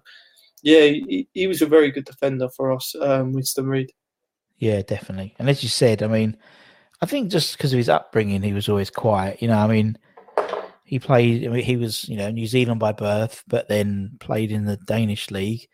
[0.62, 3.90] yeah, he, he was a very good defender for us, um, Winston Reid.
[4.62, 5.34] Yeah, definitely.
[5.40, 6.36] And as you said, I mean,
[7.00, 9.42] I think just because of his upbringing, he was always quiet.
[9.42, 9.98] You know, I mean,
[10.84, 11.44] he played.
[11.44, 14.76] I mean, he was, you know, New Zealand by birth, but then played in the
[14.76, 15.66] Danish league.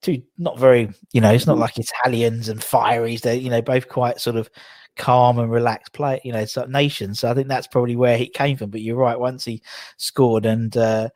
[0.00, 3.20] Two not very, you know, it's not like Italians and fireys.
[3.20, 4.48] They're you know, both quite sort of
[4.96, 6.22] calm and relaxed play.
[6.24, 7.20] You know, sort of nations.
[7.20, 8.70] So I think that's probably where he came from.
[8.70, 9.20] But you're right.
[9.20, 9.60] Once he
[9.98, 11.10] scored, and uh,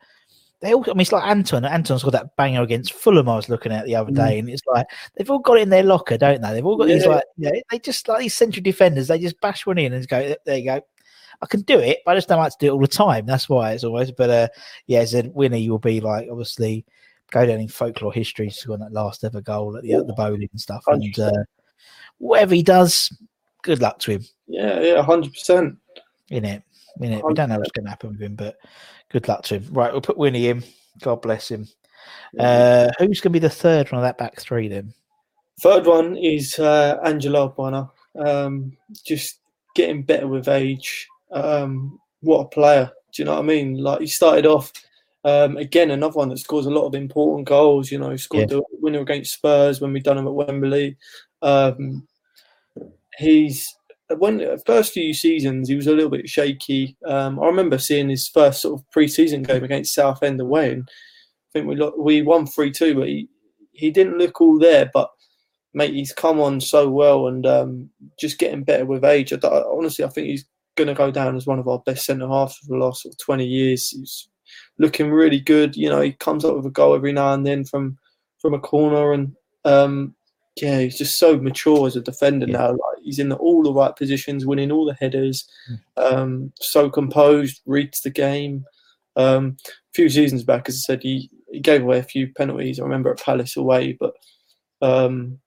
[0.61, 0.83] they all.
[0.87, 1.65] I mean, it's like Anton.
[1.65, 3.27] Anton's got that banger against Fulham.
[3.27, 5.69] I was looking at the other day, and it's like they've all got it in
[5.69, 6.53] their locker, don't they?
[6.53, 9.07] They've all got these like, you know, they just like these central defenders.
[9.07, 10.81] They just bash one in and go, there you go.
[11.41, 13.25] I can do it, but I just don't like to do it all the time.
[13.25, 14.11] That's why it's always.
[14.11, 14.47] But uh,
[14.85, 16.85] yeah, as a winner, you will be like obviously
[17.31, 20.47] go down in folklore history, scoring that last ever goal at the at the Boleyn
[20.51, 20.83] and stuff.
[20.87, 21.31] And uh,
[22.19, 23.11] whatever he does,
[23.63, 24.25] good luck to him.
[24.47, 25.77] Yeah, yeah, hundred percent.
[26.29, 26.63] In it,
[27.01, 28.57] We don't know what's going to happen with him, but
[29.09, 29.67] good luck to him.
[29.71, 30.63] Right, we'll put Winnie in.
[31.01, 31.67] God bless him.
[32.39, 34.93] Uh, who's going to be the third one of that back three then?
[35.61, 37.89] Third one is uh, Angelo Ogbonna.
[38.17, 39.39] Um, just
[39.75, 41.07] getting better with age.
[41.31, 42.91] Um, what a player!
[43.13, 43.77] Do you know what I mean?
[43.77, 44.71] Like he started off
[45.23, 47.91] um, again, another one that scores a lot of important goals.
[47.91, 50.97] You know, he scored the winner against Spurs when we done him at Wembley.
[51.41, 52.07] Um,
[53.17, 53.67] he's
[54.17, 56.95] when first few seasons he was a little bit shaky.
[57.05, 61.49] Um, I remember seeing his first sort of pre-season game against Southend away, and I
[61.53, 63.27] think we lo- we won three two, but he
[63.71, 65.09] he didn't look all there, but
[65.73, 69.31] mate, he's come on so well and um, just getting better with age.
[69.33, 70.45] I, d- honestly, I think he's
[70.75, 73.13] going to go down as one of our best centre halves for the last sort
[73.13, 73.89] of 20 years.
[73.89, 74.27] He's
[74.77, 75.75] looking really good.
[75.75, 77.97] You know, he comes up with a goal every now and then from
[78.39, 80.15] from a corner, and um,
[80.57, 82.57] yeah, he's just so mature as a defender Yeah.
[82.57, 82.69] now.
[82.71, 85.49] Like he's in all the right positions, winning all the headers.
[85.97, 88.65] Um, so composed, reads the game.
[89.15, 92.79] Um, a few seasons back, as I said, he, he gave away a few penalties.
[92.79, 94.13] I remember at Palace away, but
[94.81, 95.39] um,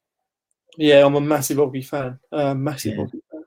[0.77, 2.19] yeah, I'm a massive Oggy fan.
[2.33, 3.07] Uh, massive Yeah.
[3.07, 3.45] Fan.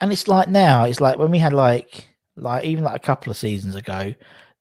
[0.00, 3.30] And it's like now, it's like when we had like like even like a couple
[3.30, 4.12] of seasons ago,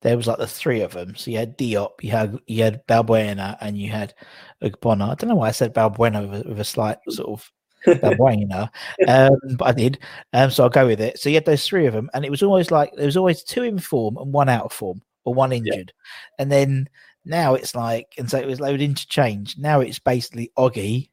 [0.04, 1.16] there was like the three of them.
[1.16, 4.14] So you had Diop, you had you had Balbuena, and you had
[4.62, 5.10] Ogbonna.
[5.12, 7.52] I don't know why I said Balbuena with a, with a slight sort of
[7.86, 8.70] Balbuena,
[9.08, 10.00] um, but I did.
[10.34, 11.20] Um, so I'll go with it.
[11.20, 13.44] So you had those three of them, and it was always like there was always
[13.44, 15.94] two in form and one out of form or one injured,
[16.38, 16.90] and then
[17.26, 19.58] now it's like and so it was they would interchange.
[19.58, 21.10] Now it's basically Oggy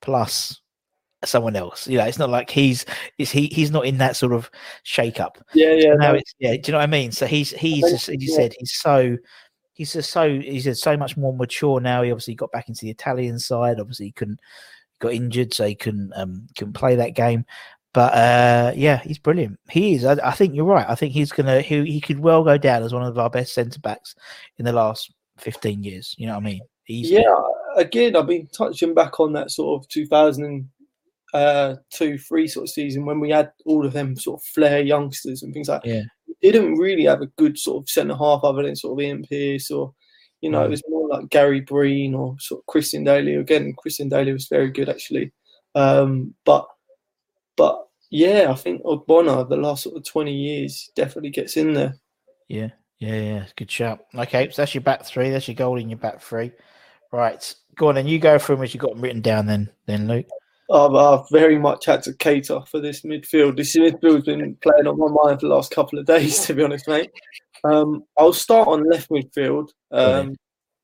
[0.00, 0.59] plus
[1.24, 1.86] someone else.
[1.86, 2.86] You know, it's not like he's
[3.18, 4.50] is he he's not in that sort of
[4.82, 5.38] shake up.
[5.54, 5.94] Yeah, yeah.
[5.94, 6.56] No, it's yeah.
[6.56, 7.12] Do you know what I mean?
[7.12, 8.36] So he's he's think- just, as you yeah.
[8.36, 9.16] said he's so
[9.74, 12.02] he's just so he's so much more mature now.
[12.02, 13.80] He obviously got back into the Italian side.
[13.80, 14.40] Obviously, he couldn't
[14.98, 17.44] got injured, so he couldn't um couldn't play that game.
[17.92, 19.58] But uh yeah, he's brilliant.
[19.68, 20.04] He is.
[20.04, 20.88] I, I think you're right.
[20.88, 23.52] I think he's gonna he he could well go down as one of our best
[23.52, 24.14] centre backs
[24.58, 26.14] in the last fifteen years.
[26.16, 26.60] You know what I mean?
[26.84, 27.34] He's yeah.
[27.76, 29.88] Again, I've been touching back on that sort of
[31.32, 35.42] 2002, three sort of season when we had all of them sort of flair youngsters
[35.42, 35.84] and things like.
[35.84, 36.02] Yeah.
[36.42, 39.24] They didn't really have a good sort of centre half other than sort of Ian
[39.28, 39.92] Pearce or.
[40.42, 40.64] You know, Mm.
[40.64, 43.34] it was more like Gary Breen or sort of Christian Dailly.
[43.34, 45.32] Again, Christian Dailly was very good actually,
[45.74, 46.66] um, but
[47.58, 51.94] but yeah, I think Ogbonna the last sort of twenty years definitely gets in there.
[52.48, 53.46] Yeah, yeah, yeah.
[53.54, 54.06] Good shout.
[54.14, 55.28] Okay, so that's your back three.
[55.28, 56.52] That's your goal in your back three.
[57.12, 59.44] Right, go on, and you go through them as you got them written down.
[59.44, 60.28] Then, then Luke.
[60.72, 63.56] I've, I've very much had to cater for this midfield.
[63.56, 66.62] This midfield's been playing on my mind for the last couple of days, to be
[66.62, 67.10] honest, mate.
[67.64, 70.36] Um, I'll start on left midfield, um,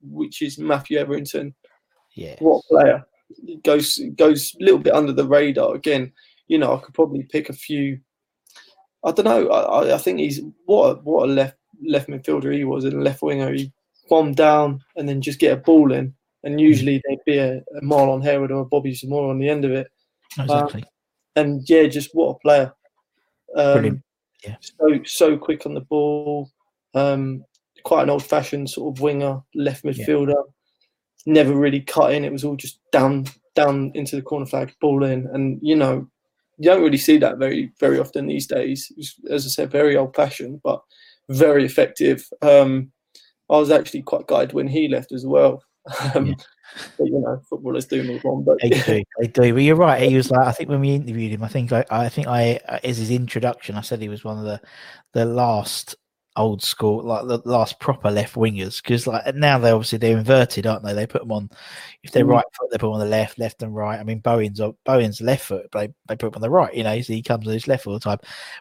[0.02, 1.54] which is Matthew Etherington.
[2.14, 3.04] Yeah, What player!
[3.64, 6.12] Goes goes a little bit under the radar again.
[6.48, 7.98] You know, I could probably pick a few
[9.06, 9.48] I don't know.
[9.48, 13.22] I, I think he's what a, what a left left midfielder he was and left
[13.22, 13.52] winger.
[13.52, 13.72] He
[14.08, 16.12] bomb down and then just get a ball in,
[16.46, 19.64] and usually they'd be a, a Marlon Harewood or a Bobby Zamora on the end
[19.64, 19.88] of it.
[20.38, 20.82] Exactly.
[20.82, 20.88] Um,
[21.34, 22.72] and yeah, just what a player.
[23.56, 24.02] Um, Brilliant.
[24.44, 24.56] Yeah.
[24.60, 26.50] So so quick on the ball.
[26.94, 27.44] Um,
[27.82, 30.42] quite an old-fashioned sort of winger, left midfielder.
[31.26, 32.24] Never really cut in.
[32.24, 36.08] It was all just down down into the corner flag, ball in, and you know
[36.58, 38.86] you don't really see that very very often these days.
[38.90, 40.80] It was, as I said, very old-fashioned, but
[41.28, 42.28] very effective.
[42.40, 42.92] Um,
[43.50, 45.62] I was actually quite gutted when he left as well.
[46.14, 46.34] Um, Yeah.
[46.98, 48.44] But you know, footballers do move on.
[48.44, 49.54] But They do, they do.
[49.54, 50.08] But you're right.
[50.08, 52.60] He was like, I think when we interviewed him, I think I, I think I,
[52.84, 54.60] as his introduction, I said he was one of the,
[55.12, 55.94] the last
[56.36, 58.82] old school, like the last proper left wingers.
[58.82, 60.92] Because like now they obviously they're inverted, aren't they?
[60.92, 61.50] They put them on,
[62.02, 62.30] if they're Mm.
[62.30, 63.98] right foot, they put them on the left, left and right.
[63.98, 66.74] I mean, Bowen's Bowen's left foot, but they, they put him on the right.
[66.74, 68.18] You know, so he comes on his left all the time.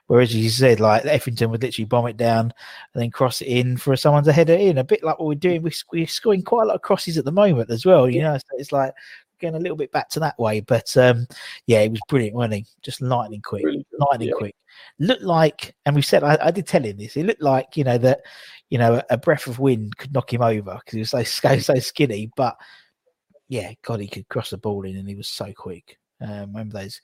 [0.08, 2.54] Whereas you said, like Etherington would literally bomb it down
[2.94, 4.78] and then cross it in for someone to head it in.
[4.78, 5.62] A bit like what we're doing.
[5.62, 8.10] We, we're scoring quite a lot of crosses at the moment as well.
[8.10, 8.94] You know, so it's like
[9.40, 10.60] getting a little bit back to that way.
[10.60, 11.28] But um,
[11.68, 12.66] yeah, it was brilliant, wasn't he?
[12.82, 14.36] Just lightning quick, good, lightning yeah.
[14.38, 14.56] quick.
[15.00, 17.18] Looked like, and we said, I, I did tell him this.
[17.18, 18.22] It looked like you know that
[18.70, 21.60] you know a, breath of wind could knock him over because he was so so,
[21.60, 22.32] so skinny.
[22.36, 22.56] But
[23.48, 25.98] yeah, God, he could cross the ball in, and he was so quick.
[26.22, 27.02] Um, remember those,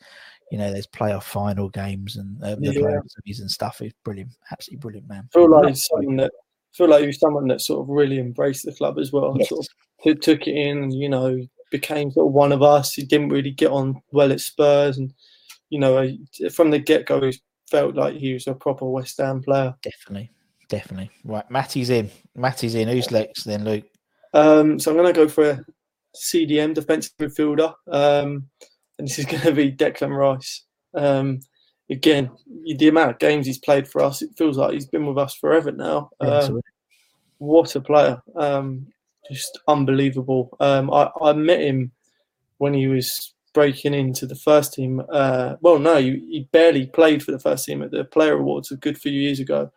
[0.51, 2.81] you know, those playoff final games and uh, the Yeah.
[2.81, 3.79] playoff and stuff.
[3.79, 5.27] He's brilliant, absolutely brilliant, man.
[5.33, 7.89] I feel like he's someone that I feel like he was someone that sort of
[7.89, 9.35] really embraced the club as well.
[9.37, 9.49] Yes.
[9.49, 9.67] Sort
[10.05, 11.39] of took it in, and you know,
[11.71, 12.93] became sort of one of us.
[12.93, 15.13] He didn't really get on well at Spurs, and
[15.69, 16.15] you know,
[16.51, 19.73] from the get go, he felt like he was a proper West Ham player.
[19.81, 20.29] Definitely,
[20.69, 21.09] definitely.
[21.23, 22.11] Right, Matty's in.
[22.35, 22.87] Matty's in.
[22.87, 23.85] Who's next then, Luke?
[24.33, 25.65] Um, so I'm going to go for a
[26.15, 28.47] CDM defensive midfielder, um,
[28.99, 30.65] and this is going to be Declan Rice.
[30.93, 31.39] Um,
[31.89, 32.29] again,
[32.77, 35.35] the amount of games he's played for us, it feels like he's been with us
[35.35, 36.09] forever now.
[36.19, 36.61] Um,
[37.37, 38.21] what a player!
[38.35, 38.87] Um,
[39.31, 40.55] just unbelievable.
[40.59, 41.91] Um, I, I met him
[42.57, 45.01] when he was breaking into the first team.
[45.11, 48.71] Uh, well, no, he, he barely played for the first team at the Player Awards
[48.71, 49.71] a good few years ago.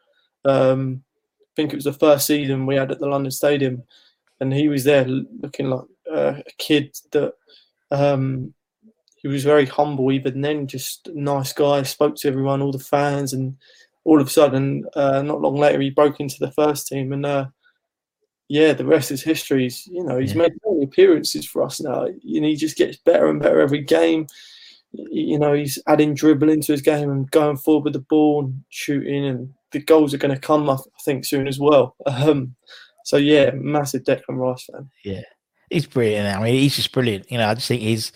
[0.45, 1.03] Um,
[1.40, 3.83] I think it was the first season we had at the London Stadium,
[4.40, 7.35] and he was there looking like uh, a kid that.
[7.90, 8.55] Um,
[9.25, 12.79] he was very humble even then, just a nice guy, spoke to everyone, all the
[12.79, 13.57] fans, and
[14.05, 17.25] all of a sudden, uh, not long later, he broke into the first team, and
[17.25, 17.47] uh,
[18.49, 19.65] yeah, the rest is history.
[19.65, 20.43] He's, you know, he's Yeah.
[20.43, 24.27] made many appearances for us now, and he just gets better and better every game.
[24.93, 28.63] You know, he's adding dribble into his game and going forward with the ball and
[28.69, 31.97] shooting, and the goals are going to come, I think, soon as well.
[32.07, 32.55] Um,
[33.05, 34.89] so yeah, massive Declan Rice fan.
[35.05, 35.23] Yeah,
[35.69, 36.35] he's brilliant.
[36.37, 37.31] I mean, he's just brilliant.
[37.31, 38.13] You know, I just think he's.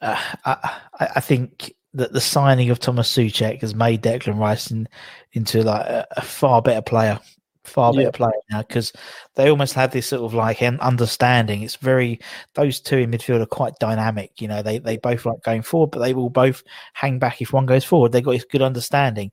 [0.00, 4.70] Uh, I, I I think that the signing of Thomas Souček has made Declan Rice
[4.70, 4.88] in,
[5.32, 7.20] into like a, a far better player,
[7.64, 8.10] far better Yeah.
[8.10, 8.92] player now because
[9.34, 11.62] they almost have this sort of like understanding.
[11.62, 12.20] It's very
[12.54, 14.40] those two in midfield are quite dynamic.
[14.40, 16.62] You know, they they both like going forward, but they will both
[16.94, 18.12] hang back if one goes forward.
[18.12, 19.30] They've got this good understanding.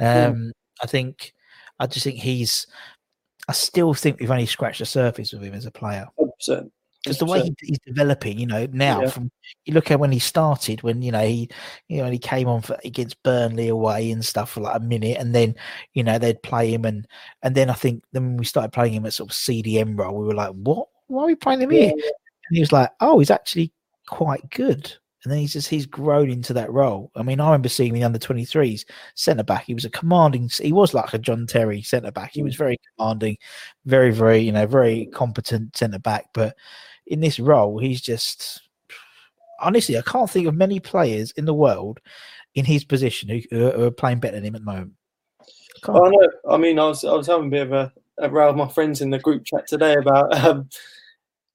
[0.00, 1.34] Um, I think.
[1.78, 2.66] I just think he's.
[3.48, 6.70] I still think we've only scratched the surface with him as a player 100%.
[7.02, 9.10] Because the way he, he's developing, you know, now Yeah.
[9.10, 9.30] from
[9.64, 11.48] you look at when he started, when you know he,
[11.88, 15.18] you know, he came on for against Burnley away and stuff for like a minute,
[15.18, 15.54] and then
[15.94, 17.06] you know they'd play him, and
[17.42, 20.26] and then I think then we started playing him at sort of CDM role, we
[20.26, 20.88] were like, what?
[21.08, 21.90] Why are we playing him here?
[21.90, 23.72] And he was like, oh, he's actually
[24.06, 24.92] quite good.
[25.24, 27.12] And then he's just he's grown into that role.
[27.14, 28.84] I mean, I remember seeing him in under twenty threes
[29.14, 29.64] centre back.
[29.64, 30.50] He was a commanding.
[30.60, 32.32] He was like a John Terry centre back.
[32.32, 32.58] He was mm.
[32.58, 33.36] very commanding,
[33.84, 36.26] very very you know very competent centre back.
[36.34, 36.56] But
[37.12, 38.62] in this role, he's just
[39.60, 42.00] honestly, I can't think of many players in the world
[42.54, 44.92] in his position who, who are playing better than him at the moment.
[45.84, 46.28] I know.
[46.48, 48.68] I mean, I was I was having a bit of a, a row with my
[48.68, 50.34] friends in the group chat today about.
[50.44, 50.68] Um,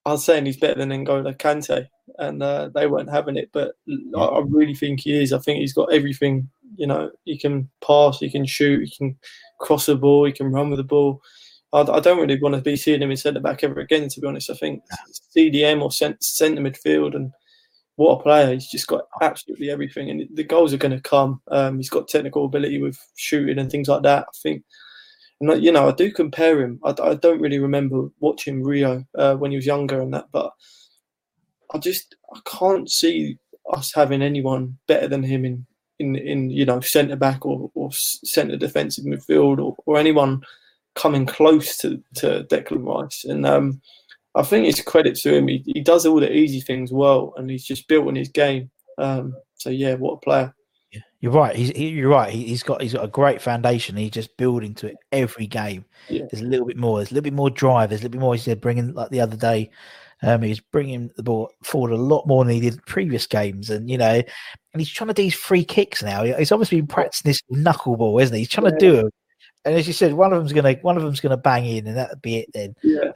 [0.05, 1.85] I was saying he's better than N'Golo Kante,
[2.17, 3.49] and uh, they weren't having it.
[3.51, 3.75] But
[4.15, 5.33] I, I really think he is.
[5.33, 6.49] I think he's got everything.
[6.77, 9.17] You know, he can pass, he can shoot, he can
[9.59, 11.21] cross the ball, he can run with the ball.
[11.73, 14.07] I, I don't really want to be seeing him in centre back ever again.
[14.09, 14.83] To be honest, I think
[15.35, 17.31] CDM or cent- centre midfield, and
[17.95, 18.53] what a player!
[18.53, 21.41] He's just got absolutely everything, and the goals are going to come.
[21.49, 24.23] Um, he's got technical ability with shooting and things like that.
[24.23, 24.63] I think
[25.39, 26.79] and you know, I do compare him.
[26.83, 30.51] I, I don't really remember watching Rio uh, when he was younger and that, but
[31.73, 33.37] I just I can't see
[33.73, 35.65] us having anyone better than him in
[35.99, 40.41] in, in you know centre back or, or centre defensive midfield or, or anyone
[40.97, 43.23] coming close to to Declan Rice.
[43.23, 43.81] And um,
[44.35, 45.47] I think it's credit to him.
[45.47, 48.69] He, he does all the easy things well, and he's just built on his game.
[48.97, 50.53] Um, so yeah, what a player!
[50.91, 51.55] Yeah, you're right.
[51.55, 52.31] He's he, you're right.
[52.31, 53.95] He, has got he's got a great foundation.
[53.95, 55.85] He's just building to it every game.
[56.09, 56.23] Yeah.
[56.29, 56.97] There's a little bit more.
[56.97, 57.89] There's a little bit more drive.
[57.89, 58.35] There's a little bit more.
[58.35, 59.69] He said bringing like the other day.
[60.23, 63.87] Um, he's bringing the ball forward a lot more than he did previous games, and
[63.87, 66.23] you know, and he's trying to do these free kicks now.
[66.23, 68.39] He's obviously been practicing this knuckleball, isn't he?
[68.41, 68.71] He's trying Yeah.
[68.71, 69.13] to do it,
[69.65, 71.97] and as you said, one of them's gonna one of them's gonna bang in, and
[71.97, 72.75] that'll be it then.
[72.83, 73.11] Yeah.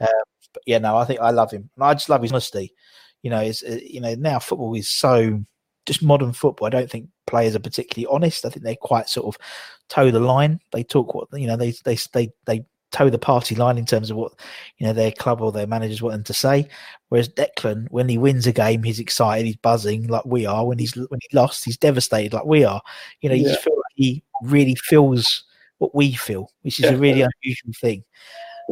[0.52, 2.74] But yeah, no, I think I love him, and I just love his honesty.
[3.22, 5.42] You know, it's uh, you know now football is so
[5.86, 6.66] just modern football.
[6.66, 8.44] I don't think players are particularly honest.
[8.44, 9.40] I think they quite sort of
[9.88, 10.60] toe the line.
[10.72, 11.56] They talk what you know.
[11.56, 14.32] They they they they toe the party line in terms of what
[14.78, 16.68] you know their club or their managers want them to say.
[17.08, 20.66] Whereas Declan, when he wins a game, he's excited, he's buzzing like we are.
[20.66, 22.82] When he's when he lost, he's devastated like we are.
[23.20, 25.44] You know, you just feel like he really feels
[25.82, 28.04] what we feel, which is a really unusual thing.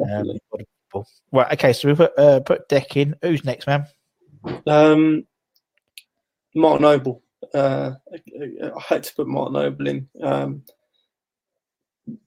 [0.00, 0.38] Um,
[1.32, 1.52] right.
[1.54, 1.72] Okay.
[1.72, 3.16] So we put uh, put Deck in.
[3.20, 3.86] Who's next, man?
[4.64, 5.26] Um,
[6.54, 7.22] Mark Noble.
[7.52, 10.08] Uh, I, had to put Mark Noble in.
[10.22, 10.62] Um,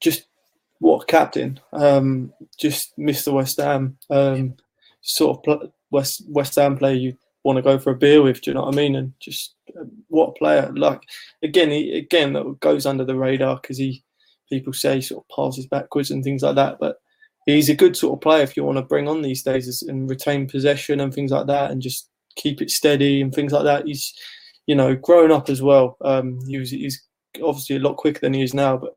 [0.02, 0.26] just
[0.80, 1.62] what a captain.
[1.72, 3.32] Um, just Mr.
[3.32, 3.98] West Ham.
[4.10, 4.58] Um,
[5.00, 8.42] sort of pl- West West Ham player you want to go for a beer with.
[8.42, 8.98] Do you know what I mean?
[8.98, 10.74] And just uh, what a player.
[10.76, 11.04] Like
[11.42, 14.04] again, he, again that goes under the radar because he
[14.54, 16.98] people say sort of passes backwards and things like that, but.
[17.46, 20.10] He's a good sort of player if you want to bring on these days and
[20.10, 23.86] retain possession and things like that, and just keep it steady and things like that.
[23.86, 24.14] He's,
[24.66, 25.98] you know, growing up as well.
[26.06, 27.06] Um, he was, he's
[27.44, 28.96] obviously a lot quicker than he is now, but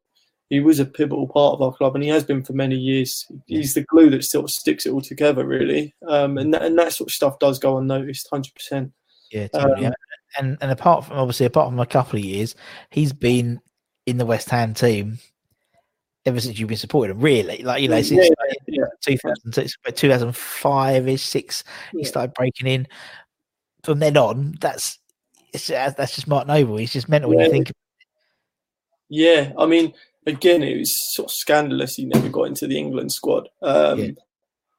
[0.48, 3.26] he was a pivotal part of our club, and he has been for many years.
[3.46, 5.92] He's the glue that sort of sticks it all together, really.
[6.06, 8.92] Um, and that, and that sort of stuff does go unnoticed, hundred percent.
[9.32, 9.86] Yeah, totally.
[9.86, 9.94] Um,
[10.38, 12.54] and and apart from obviously apart from a couple of years,
[12.90, 13.60] he's been
[14.06, 15.18] in the West Ham team
[16.26, 17.22] ever since you've been supporting him.
[17.22, 18.28] Really, like you know, since
[18.66, 22.86] yeah, 2006, 2005 ish six, he started breaking in.
[23.84, 24.98] From then on, that's
[25.52, 26.76] it's that's just Mark Noble.
[26.76, 27.72] He's just mental when you think.
[29.08, 29.94] Yeah, I mean,
[30.26, 33.48] again, it was sort of scandalous he never got into the England squad.
[33.62, 34.10] Um, Yeah.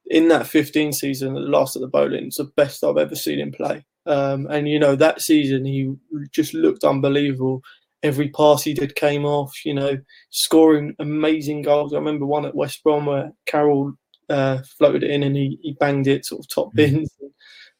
[0.09, 3.39] In that 15 season, the last at the Boleyn, it's the best I've ever seen
[3.39, 3.83] him play.
[4.05, 5.93] Um, and you know that season, he
[6.31, 7.61] just looked unbelievable.
[8.03, 9.65] Every pass he did came off.
[9.65, 9.97] You know,
[10.29, 11.93] scoring amazing goals.
[11.93, 13.93] I remember one at West Brom where Carroll
[14.29, 16.75] uh, floated it in and he, he banged it sort of top Mhm.
[16.75, 17.31] bins and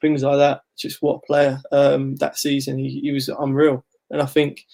[0.02, 0.62] things like that.
[0.78, 2.78] Just what a player um, that season.
[2.78, 3.84] He, he was unreal.
[4.10, 4.66] And I think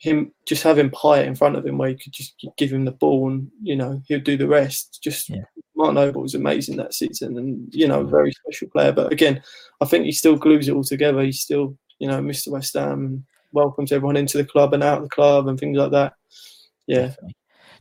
[0.00, 2.90] him just having Payet in front of him where you could just give him the
[2.92, 4.98] ball and you know he'll do the rest.
[5.02, 5.42] Just Yeah.
[5.76, 8.90] Mark Noble was amazing that season and you know very special player.
[8.92, 9.40] But again,
[9.80, 11.22] I think he still glues it all together.
[11.22, 14.98] He's still you know Mr West Ham and welcomes everyone into the club and out
[14.98, 16.14] of the club and things like that.
[16.86, 17.34] Yeah, Definitely.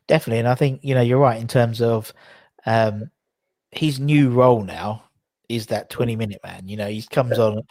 [0.07, 0.39] Definitely.
[0.39, 2.13] And I think, you know, you're right in terms of
[2.65, 3.09] um
[3.71, 5.03] his new role now
[5.49, 6.67] is that 20 minute man.
[6.67, 7.61] You know, he comes on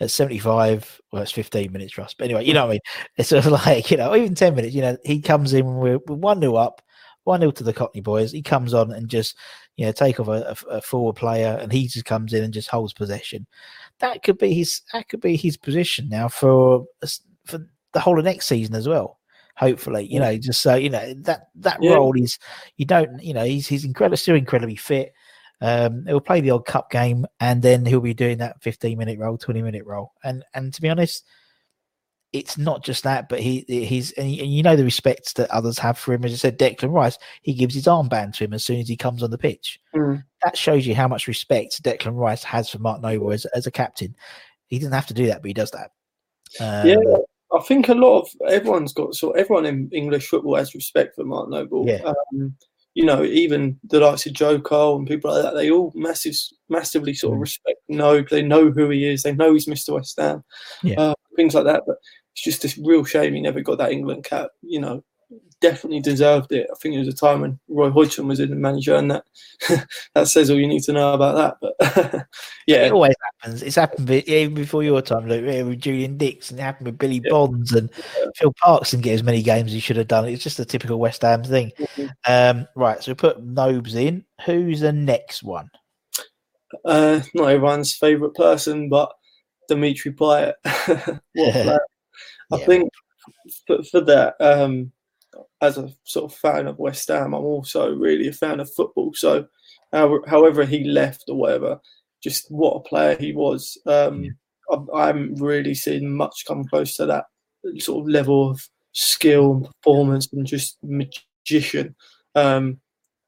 [0.00, 2.14] at 75, well, it's 15 minutes, Russ.
[2.14, 2.80] But anyway, you know what I mean?
[3.16, 5.76] It's sort of like, you know, even 10 minutes, you know, he comes in when
[5.76, 6.82] we're, we're 1 0 up,
[7.24, 8.30] 1 0 to the Cockney boys.
[8.30, 9.36] He comes on and just,
[9.76, 12.54] you know, take off a, a, a forward player and he just comes in and
[12.54, 13.46] just holds possession.
[13.98, 16.84] That could be his, that could be his position now for,
[17.46, 17.58] for
[17.92, 19.18] the whole of next season as well
[19.56, 21.92] hopefully you know just so you know that that Yeah.
[21.94, 22.38] role is
[22.76, 25.12] you don't you know he's he's incredible still incredibly fit.
[25.60, 29.16] Um he'll play the odd cup game and then he'll be doing that 15 minute
[29.20, 30.12] role 20 minute role.
[30.24, 31.24] And and to be honest
[32.32, 35.48] it's not just that but he he's and, you- and you know the respect that
[35.52, 36.24] others have for him.
[36.24, 38.96] As I said Declan Rice he gives his armband to him as soon as he
[38.96, 39.78] comes on the pitch.
[39.94, 40.24] Mm.
[40.42, 43.70] that shows you how much respect Declan Rice has for Mark Noble as, as a
[43.70, 44.16] captain.
[44.66, 45.90] He doesn't have to do that but he does that.
[46.60, 47.16] Um, yeah.
[47.56, 51.24] I think a lot of everyone's got so everyone in English football has respect for
[51.24, 51.86] Mark Noble.
[51.86, 52.02] Yeah.
[52.32, 52.54] Um,
[52.94, 56.34] you know, even the likes of Joe Cole and people like that, they all massive,
[56.68, 57.42] massively sort of Mm.
[57.42, 58.28] respect Noble.
[58.30, 59.22] They know who he is.
[59.24, 59.94] They know he's Mr.
[59.94, 60.44] West Ham.
[60.82, 61.00] Yeah.
[61.00, 61.82] Uh, things like that.
[61.86, 61.96] But
[62.34, 64.50] it's just a real shame he never got that England cap.
[64.62, 65.04] You know,
[65.70, 66.66] definitely deserved it.
[66.70, 69.24] I think it was a time when Roy Hodgson was in the manager, and that
[70.14, 71.74] that says all you need to know about that.
[71.80, 72.26] But
[72.66, 73.62] yeah, It always happens.
[73.62, 76.98] It's happened even before your time, Luke, yeah, with Julian Dicks, and it happened with
[76.98, 77.30] Billy Yeah.
[77.30, 77.90] Bonds and
[78.36, 80.28] Phil Parkes didn't get as many games as he should have done.
[80.28, 81.72] It's just a typical West Ham thing.
[81.78, 82.10] Mhm.
[82.26, 84.24] Um, right, so we put Nobes in.
[84.44, 85.70] Who's the next one?
[86.84, 89.12] uh, not everyone's favourite person, but
[89.68, 90.54] Dimitri Payet.
[90.64, 91.18] a.
[92.52, 92.66] I Yeah.
[92.66, 92.90] think
[93.66, 94.92] for, for that, um,
[95.64, 99.12] as a sort of fan of West Ham, I'm also really a fan of football.
[99.14, 99.46] So,
[99.92, 101.80] how, however he left or whatever,
[102.22, 103.78] just what a player he was.
[103.86, 104.36] Um,
[104.70, 107.24] I, I haven't really seen much come close to that
[107.78, 111.94] sort of level of skill and performance and just magician.
[112.34, 112.80] Um,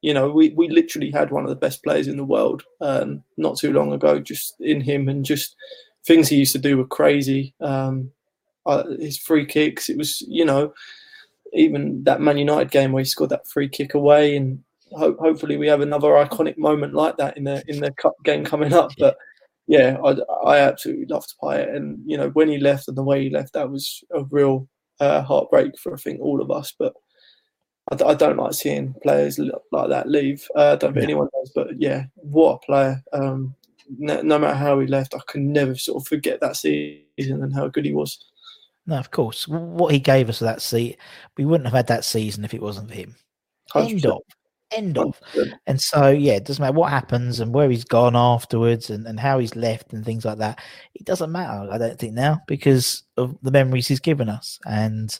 [0.02, 3.22] you know, we, we literally had one of the best players in the world um,
[3.36, 5.56] not too long ago, just in him, and just
[6.06, 7.54] things he used to do were crazy.
[7.60, 8.12] Um,
[8.66, 9.88] uh, his free kicks.
[9.88, 10.72] It was, you know,
[11.52, 15.56] even that Man United game where he scored that free kick away, and ho- hopefully
[15.56, 18.92] we have another iconic moment like that in the in the cup game coming up.
[18.98, 19.16] But
[19.66, 23.22] yeah, I, I absolutely loved Payet, and you know when he left and the way
[23.24, 24.68] he left, that was a real
[25.00, 26.72] uh, heartbreak for I think all of us.
[26.78, 26.94] But
[27.92, 30.46] I don't like seeing players like that leave.
[30.56, 31.02] Uh, I don't think Yeah.
[31.04, 33.02] anyone does, but yeah, what a player!
[33.12, 33.54] Um,
[33.98, 37.54] no, no matter how he left, I can never sort of forget that season and
[37.54, 38.18] how good he was.
[38.86, 39.48] No, of course.
[39.48, 40.98] What he gave us that seat,
[41.36, 43.16] we wouldn't have had that season if it wasn't for him.
[43.74, 44.10] End 100%.
[44.10, 44.22] of.
[44.70, 45.20] End of.
[45.34, 45.52] 100%.
[45.66, 49.18] And so, yeah, it doesn't matter what happens and where he's gone afterwards and, and
[49.18, 50.60] how he's left and things like that.
[50.94, 54.58] It doesn't matter, I don't think now, because of the memories he's given us.
[54.66, 55.18] And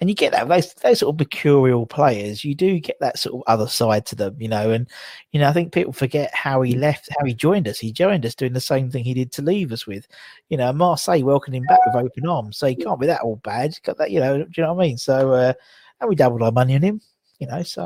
[0.00, 3.36] and you get that those those sort of mercurial players, you do get that sort
[3.36, 4.70] of other side to them, you know.
[4.70, 4.88] And
[5.32, 7.78] you know, I think people forget how he left, how he joined us.
[7.78, 10.06] He joined us doing the same thing he did to leave us with.
[10.50, 12.58] You know, Marseille welcomed him back with open arms.
[12.58, 13.74] So he can't be that all bad.
[13.84, 14.98] Got that, you know, do you know what I mean?
[14.98, 15.52] So uh
[16.00, 17.00] and we doubled our money on him,
[17.38, 17.84] you know, so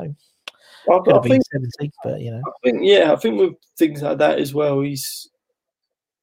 [0.91, 2.43] I, could have been think 70, but you know.
[2.45, 5.29] I think yeah, I think with things like that as well, he's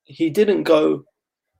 [0.04, 1.04] he didn't go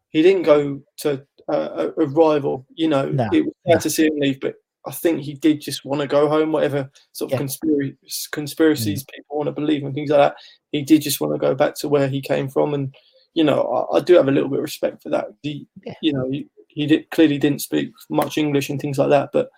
[0.10, 2.66] he didn't go to a, a rival.
[2.76, 3.80] You know, No, it was sad no.
[3.80, 6.52] to see him leave, but I think he did just want to go home.
[6.52, 7.38] Whatever sort of Yeah.
[7.40, 7.98] conspiracy
[8.32, 9.08] conspiracies mm.
[9.14, 10.36] people want to believe and things like that,
[10.72, 12.74] he did just want to go back to where he came from.
[12.74, 12.96] And
[13.34, 15.28] you know, I, I do have a little bit of respect for that.
[15.44, 15.94] He, Yeah.
[16.02, 19.50] you know, he, he did, clearly didn't speak much English and things like that, but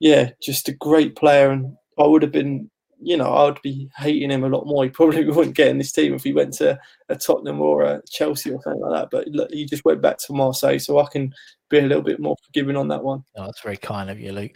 [0.00, 1.50] yeah, just a great player.
[1.50, 4.84] And I would have been, you know, I would be hating him a lot more.
[4.84, 6.78] He probably wouldn't get in this team if he went to
[7.08, 9.08] a Tottenham or a Chelsea or something like that.
[9.10, 11.32] But look, he just went back to Marseille, so I can
[11.68, 13.24] be a little bit more forgiving on that one.
[13.36, 14.52] Oh, that's very kind of you, Luke.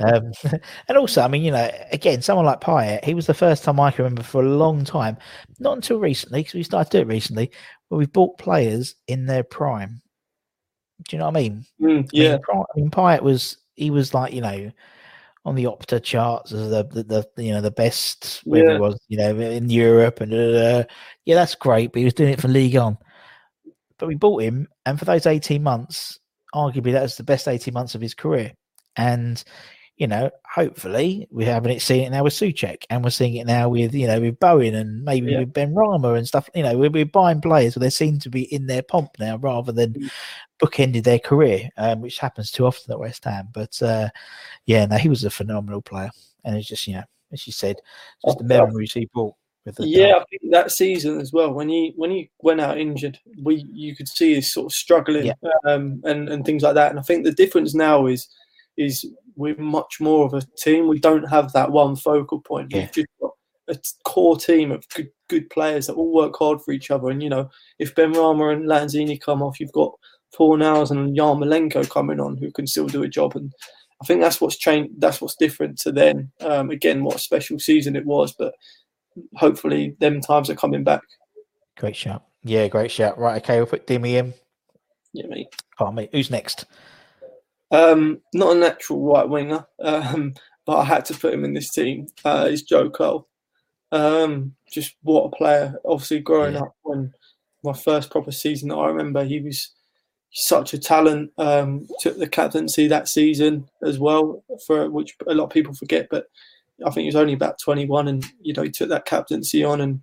[0.00, 0.32] um,
[0.88, 3.78] and also, I mean, you know, again, someone like Payet, he was the first time
[3.78, 5.16] I can remember for a long time,
[5.58, 7.50] not until recently, because we started to do it recently,
[7.88, 10.00] where we've bought players in their prime.
[11.08, 11.66] Do you know what I mean?
[11.80, 14.70] Mm, yeah, I mean, Payet was he was like you know
[15.44, 18.74] on the Opta charts as the the, the you know the best Yeah.
[18.74, 20.84] he was you know in Europe and uh,
[21.24, 22.96] yeah that's great, but he was doing it for League On.
[23.98, 26.18] But we bought him, and for those eighteen months,
[26.54, 28.52] arguably that was the best eighteen months of his career,
[28.96, 29.42] and.
[29.96, 33.46] You know, hopefully we're having it seeing it now with Souček, and we're seeing it
[33.46, 35.40] now with you know with Bowen and maybe Yeah.
[35.40, 36.48] with Benrahma and stuff.
[36.54, 39.36] You know, we're, we're buying players where they seem to be in their pomp now
[39.36, 40.10] rather than Mm.
[40.60, 43.48] bookended their career, um, which happens too often at West Ham.
[43.52, 44.08] But uh,
[44.66, 46.10] yeah, no, he was a phenomenal player,
[46.44, 47.76] and it's just you know, as you said,
[48.26, 49.34] just the memories he brought
[49.78, 50.16] yeah.
[50.16, 53.96] I think that season as well, when he when he went out injured, we you
[53.96, 55.34] could see he's sort of struggling Yeah.
[55.64, 56.90] um, and and things like that.
[56.90, 58.28] And I think the difference now is
[58.76, 59.06] is
[59.36, 60.88] we're much more of a team.
[60.88, 62.68] We don't have that one focal point.
[62.70, 62.80] Yeah.
[62.80, 63.32] We've just got
[63.68, 67.08] a core team of good good players that all work hard for each other.
[67.08, 67.48] And you know,
[67.78, 69.92] if Benrahma and Lanzini come off, you've got
[70.34, 73.36] Paul Nows and Yarmolenko coming on who can still do a job.
[73.36, 73.52] And
[74.02, 75.00] I think that's what's changed.
[75.00, 76.30] That's what's different to then.
[76.40, 78.54] Um, again, what a special season it was, but
[79.36, 81.02] hopefully, them times are coming back.
[81.76, 82.24] great shout.
[82.42, 83.18] Yeah, great shout.
[83.18, 84.34] Right, okay, we'll put Demi in.
[85.14, 85.54] Yeah, mate.
[85.78, 86.08] Pardon me.
[86.12, 86.66] Who's next?
[87.74, 90.34] Um, not a natural right winger, um,
[90.66, 92.06] but I had to put him in this team.
[92.24, 93.28] Uh, is Joe Cole.
[93.92, 95.74] Um, just what a player.
[95.84, 96.62] Obviously, growing Yeah.
[96.62, 97.12] up when
[97.62, 99.70] my first proper season, that I remember he was
[100.32, 101.30] such a talent.
[101.38, 106.08] Um, took the captaincy that season as well, for which a lot of people forget.
[106.10, 106.26] But
[106.84, 109.80] I think he was only about 21, and you know he took that captaincy on,
[109.80, 110.00] and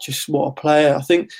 [0.00, 0.94] just what a player.
[0.94, 1.30] I think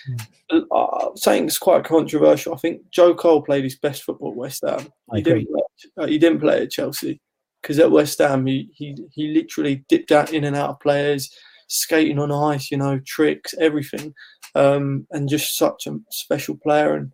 [0.50, 2.54] uh, saying it's quite controversial.
[2.54, 4.88] I think Joe Cole played his best football at West Ham.
[5.12, 5.62] I He didn't, play,
[5.98, 7.20] uh, he didn't play at Chelsea
[7.62, 11.30] because at West Ham he, he he literally dipped out in and out of players,
[11.68, 14.14] skating on ice, you know, tricks, everything,
[14.54, 16.94] um, and just such a special player.
[16.94, 17.12] And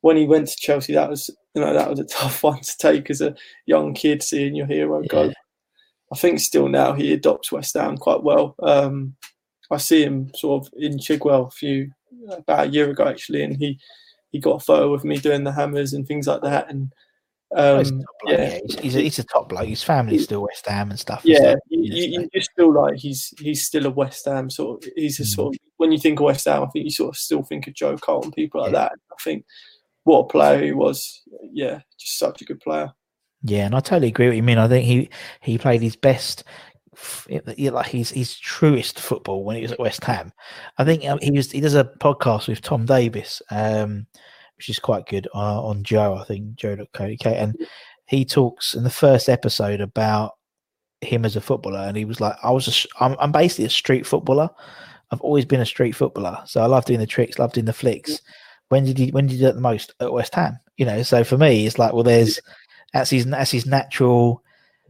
[0.00, 2.76] when he went to Chelsea, that was you know that was a tough one to
[2.78, 3.34] take as a
[3.66, 5.32] young kid seeing your hero go.
[6.12, 8.54] I think still now he adopts West Ham quite well.
[8.62, 9.14] Um,
[9.72, 11.90] I see him sort of in Chigwell a few
[12.30, 13.78] about a year ago actually, and he
[14.30, 16.70] he got a photo of me doing the hammers and things like that.
[16.70, 16.92] And
[17.54, 19.68] He's a um, top bloke, yeah, yeah, he's, he's, a, he's a top bloke.
[19.68, 21.20] His family's still West Ham and stuff.
[21.22, 24.90] yeah, you, you, feel like he's he's still a West Ham sort of.
[24.96, 25.26] He's a Mm.
[25.26, 27.66] sort of when you think of West Ham, I think you sort of still think
[27.66, 28.78] of Joe Cole and people like Yeah.
[28.78, 28.92] that.
[28.92, 29.44] I think
[30.04, 31.20] what a player he was.
[31.52, 32.90] Yeah, just such a good player.
[33.42, 34.42] Yeah, and I totally agree with you.
[34.42, 35.10] I mean, I think he
[35.42, 36.44] he played his best,
[37.28, 40.32] like his his truest football when he was at West Ham.
[40.78, 44.06] I think um, he was he does a podcast with Tom Davis, um,
[44.56, 46.14] which is quite good uh, on Joe.
[46.14, 47.56] I think Joe.co.uk, and
[48.06, 50.32] he talks in the first episode about
[51.00, 53.70] him as a footballer, and he was like, "I was a, I'm, I'm basically a
[53.70, 54.50] street footballer.
[55.10, 57.72] I've always been a street footballer, so I love doing the tricks, love doing the
[57.72, 58.20] flicks."
[58.68, 60.58] When did he when did he do it the most at West Ham?
[60.76, 62.40] You know, so for me, it's like, well, there's
[62.92, 64.42] that's his that's his natural.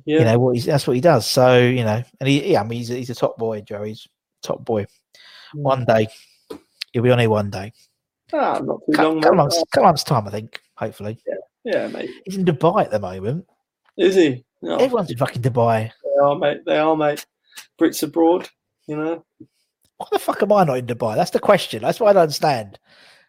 [0.04, 0.18] Yeah.
[0.20, 1.26] You know what he's that's what he does.
[1.26, 3.82] So you know, and he yeah, I mean, he's a, he's a top boy, Joe.
[3.84, 4.06] He's
[4.42, 4.86] top boy.
[5.54, 6.08] One day,
[6.92, 7.72] he'll be on here one day.
[8.32, 9.36] Ah, not too Couple, long.
[9.36, 10.60] months, couple time, I think.
[10.76, 11.34] Hopefully, Yeah,
[11.64, 12.08] yeah, mate.
[12.24, 13.46] he's in Dubai at the moment.
[13.98, 14.44] Is he?
[14.62, 15.90] No, Everyone's in fucking Dubai.
[16.02, 16.64] they are, mate.
[16.64, 17.26] They are, mate.
[17.78, 18.48] Brits abroad,
[18.86, 19.24] you know.
[19.98, 21.14] Why the fuck am I not in Dubai?
[21.14, 21.82] That's the question.
[21.82, 22.78] That's what I don't understand.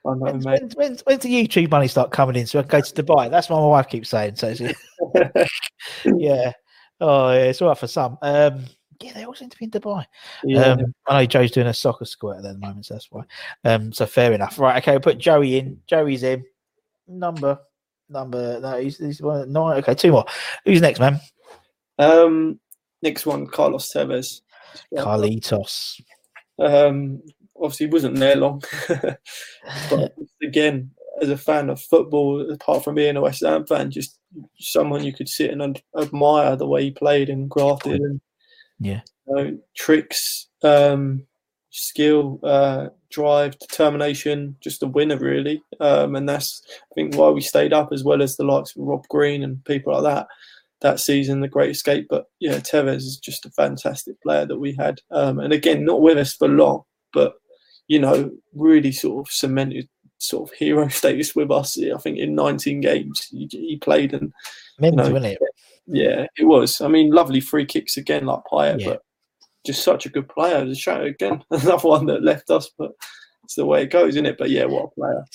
[0.05, 0.61] I know, When's, mate.
[0.61, 3.29] when's, when's, when's the YouTube money start coming in so I can go to Dubai?
[3.29, 4.37] That's what my wife keeps saying.
[4.37, 4.53] So
[6.05, 6.53] yeah.
[6.99, 8.17] Oh, yeah, it's all right for some.
[8.21, 8.65] Um,
[9.01, 10.05] yeah, they all seem to be in Dubai.
[10.43, 10.73] yeah.
[10.73, 13.23] Um, I know Joe's doing a soccer squat at the moment, so that's why.
[13.63, 14.59] Um, so fair enough.
[14.59, 15.79] Right, okay, we'll put Joey in.
[15.87, 16.45] Joey's in.
[17.07, 17.59] Number,
[18.09, 19.77] number, no, he's, he's one, nine.
[19.79, 20.25] Okay, two more.
[20.65, 21.19] Who's next, man?
[21.99, 22.59] Um,
[23.01, 24.41] next one, Carlos Tevez.
[24.95, 26.01] Carlitos.
[26.59, 27.21] Um,
[27.55, 28.63] obviously, he wasn't there long.
[29.89, 30.91] but again,
[31.21, 34.19] as a fan of football, apart from being a West Ham fan, just
[34.59, 38.19] someone you could sit and admire the way he played and grafted and
[38.79, 39.01] Yeah.
[39.27, 41.25] you know, tricks, um,
[41.69, 45.61] skill, uh, drive, determination, just a winner really.
[45.79, 48.83] Um, and that's I think why we stayed up as well as the likes of
[48.83, 50.27] Rob Green and people like that
[50.81, 52.07] that season, the Great Escape.
[52.09, 54.99] But yeah, Tevez is just a fantastic player that we had.
[55.11, 56.83] Um, and again, not with us for long,
[57.13, 57.35] but
[57.87, 59.87] you know, really sort of cemented
[60.23, 61.77] sort of hero status with us.
[61.81, 64.33] I think in 19 games he, he played and
[64.79, 65.15] Mental, No.
[65.17, 65.37] isn't it?
[65.87, 66.81] yeah, it was.
[66.81, 68.87] I mean, lovely free kicks again, like Payet, Yeah.
[68.89, 69.01] but
[69.65, 70.65] just such a good player.
[70.65, 72.91] The show again, another one that left us, but
[73.43, 74.37] it's the way it goes, isn't it?
[74.37, 75.25] But yeah, what a player.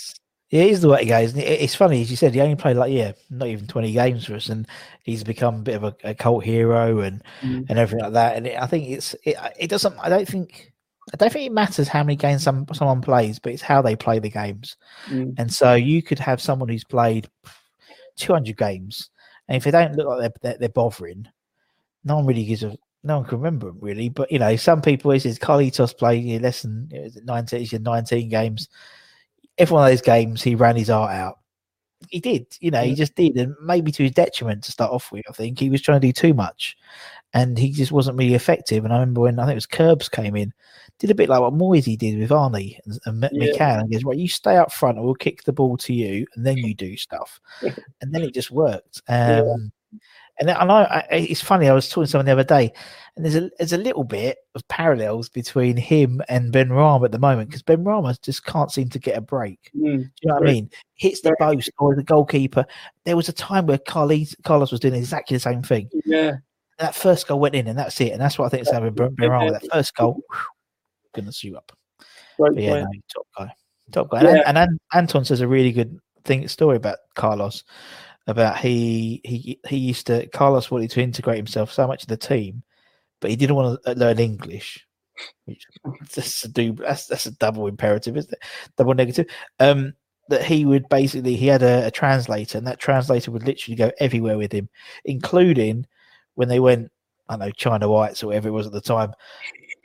[0.51, 1.37] Yeah, he's the way it goes.
[1.37, 4.25] It- It's funny, as you said, he only played like, yeah, not even 20 games
[4.25, 4.49] for us.
[4.49, 4.67] And
[5.05, 7.67] he's become a bit of a, a cult hero and, Mm.
[7.69, 8.37] and everything like that.
[8.37, 10.73] And it, I think it's, it, it doesn't, I don't think,
[11.13, 13.97] I don't think it matters how many games some, someone plays, but it's how they
[13.97, 14.77] play the games.
[15.09, 15.35] Mm.
[15.39, 17.29] And so you could have someone who's played
[18.17, 19.11] 200 games.
[19.49, 21.27] And if they don't look like they're, they're, they're bothering,
[22.05, 24.09] no one really gives a, no one can remember them really.
[24.09, 27.61] But, you know, some people, it says Carlitos played you know, less than it 19,
[27.61, 28.69] he said 19 games
[29.59, 31.39] every one of those games, he ran his heart out.
[32.09, 35.11] He did, you know, he just did, and maybe to his detriment to start off
[35.11, 35.25] with.
[35.29, 36.77] I think he was trying to do too much,
[37.35, 38.85] and he just wasn't really effective.
[38.85, 40.55] And I remember when I think it was Curbs came in,
[40.99, 43.53] did a bit like what Moyesy did with Arnie and, and M- Yeah.
[43.53, 46.27] McCann, and goes, "Right, you stay up front, and we'll kick the ball to you,
[46.35, 49.03] and then you do stuff." and then it just worked.
[49.09, 49.43] Yeah.
[49.43, 49.73] Um,
[50.41, 51.69] And I know I, it's funny.
[51.69, 52.73] I was talking to someone the other day,
[53.17, 57.19] and there's a there's a little bit of parallels between him and Benrahma at the
[57.19, 59.59] moment because Benrahma just can't seem to get a break.
[59.77, 59.83] Mm.
[59.83, 60.71] Do you know what I mean?
[60.95, 62.65] Hits the post or the goalkeeper.
[63.05, 65.91] There was a time where Carlos, Carlos was doing exactly the same thing.
[66.05, 66.37] Yeah,
[66.79, 68.13] That first goal went in, and that's it.
[68.13, 69.51] And that's what I think is happening Benrahma.
[69.61, 70.39] That first goal, whew,
[71.15, 71.73] goodness you up.
[72.39, 72.83] But yeah, player.
[72.83, 73.53] no, top guy,
[73.93, 74.23] top guy.
[74.23, 74.43] Yeah.
[74.47, 77.65] And, and Anton says a really good thing story about Carlos.
[78.27, 82.17] About he he he used to Carlos wanted to integrate himself so much in the
[82.17, 82.63] team,
[83.21, 84.87] but he didn't want to learn English.
[85.47, 85.65] Which
[86.15, 88.43] that's a do that's that's a double imperative, isn't it?
[88.77, 89.27] Double negative.
[89.59, 89.95] Um,
[90.29, 93.91] that he would basically he had a, a translator, and that translator would literally go
[93.99, 94.69] everywhere with him,
[95.05, 95.87] including
[96.35, 96.91] when they went.
[97.31, 99.13] I don't know China Whites or whatever it was at the time.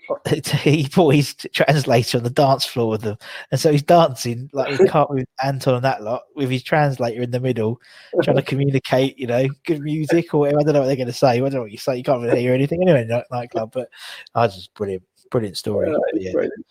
[0.63, 3.17] He brought his translator on the dance floor with them,
[3.51, 7.21] and so he's dancing like with, Car- with Anton and that lot with his translator
[7.21, 7.79] in the middle,
[8.23, 10.59] trying to communicate, you know, good music or whatever.
[10.59, 11.29] I don't know what they're going to say.
[11.29, 11.95] I don't know what you say.
[11.97, 13.71] You can't really hear anything anyway in a nightclub.
[13.71, 13.89] But
[14.35, 15.89] I just brilliant, brilliant story.
[15.91, 16.65] Yeah, yeah, brilliant.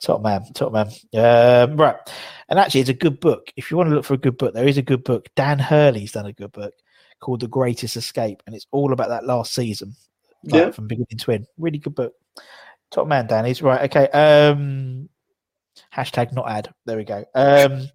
[0.00, 0.88] top man, top man.
[1.14, 1.96] Um, right,
[2.48, 3.52] and actually, it's a good book.
[3.56, 5.28] If you want to look for a good book, there is a good book.
[5.36, 6.74] Dan Hurley's done a good book
[7.20, 9.94] called The Greatest Escape, and it's all about that last season,
[10.44, 10.70] like, Yeah.
[10.70, 11.46] from beginning to end.
[11.58, 12.12] Really good book.
[12.90, 13.82] Top man, Danny's right.
[13.90, 14.08] Okay.
[14.10, 15.08] Um,
[15.94, 16.72] hashtag not ad.
[16.84, 17.24] There we go.
[17.34, 17.88] Um,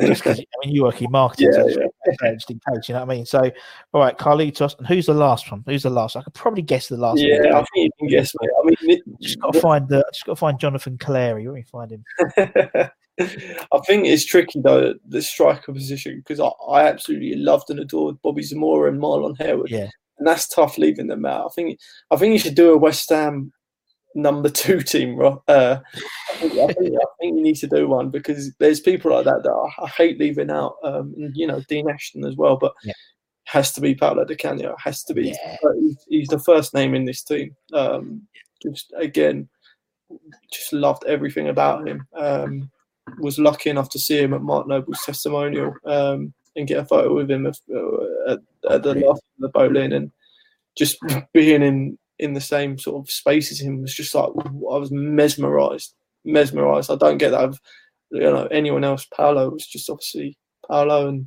[0.00, 3.00] just 'cause, I mean, you work in marketing, so Yeah, just in case, you know
[3.00, 3.26] what I mean?
[3.26, 3.50] So,
[3.92, 5.64] all right, Carlitos, and who's the last one?
[5.66, 6.16] Who's the last?
[6.16, 7.26] I could probably guess the last one.
[7.28, 8.50] Yeah, I think you can guess, mate.
[8.58, 10.04] I mean, it, Just got to find the.
[10.12, 11.44] Just got to find Jonathan Calleri.
[11.44, 12.04] Where me find him?
[13.20, 18.22] I think it's tricky though the striker position because I, I absolutely loved and adored
[18.22, 19.88] Bobby Zamora and Marlon Harewood, Yeah,
[20.18, 21.46] and that's tough leaving them out.
[21.46, 21.80] I think
[22.12, 23.52] I think you should do a West Ham
[24.18, 25.20] number two team.
[25.20, 29.12] Uh, I, think, I, think, I think you need to do one because there's people
[29.12, 30.76] like that that I, I hate leaving out.
[30.84, 32.92] Um, and, you know, Dean Ashton as well, but Yeah.
[33.44, 34.76] has to be Paolo Di Canio.
[34.82, 35.28] Has to be.
[35.28, 35.56] Yeah.
[35.80, 37.54] He's, he's the first name in this team.
[37.72, 38.22] Um,
[38.62, 39.48] just again,
[40.52, 42.06] just loved everything about him.
[42.16, 42.70] Um,
[43.20, 47.14] was lucky enough to see him at Mark Noble's testimonial um, and get a photo
[47.14, 47.58] with him at,
[48.28, 48.38] at,
[48.68, 50.10] at the last of the Boleyn and
[50.76, 50.98] just
[51.32, 54.90] being in in the same sort of space as him was just like I was
[54.90, 55.94] mesmerized,
[56.24, 56.90] mesmerized.
[56.90, 57.60] I don't get that of
[58.10, 59.06] you know anyone else.
[59.14, 60.36] Paolo was just obviously
[60.68, 61.26] Paolo and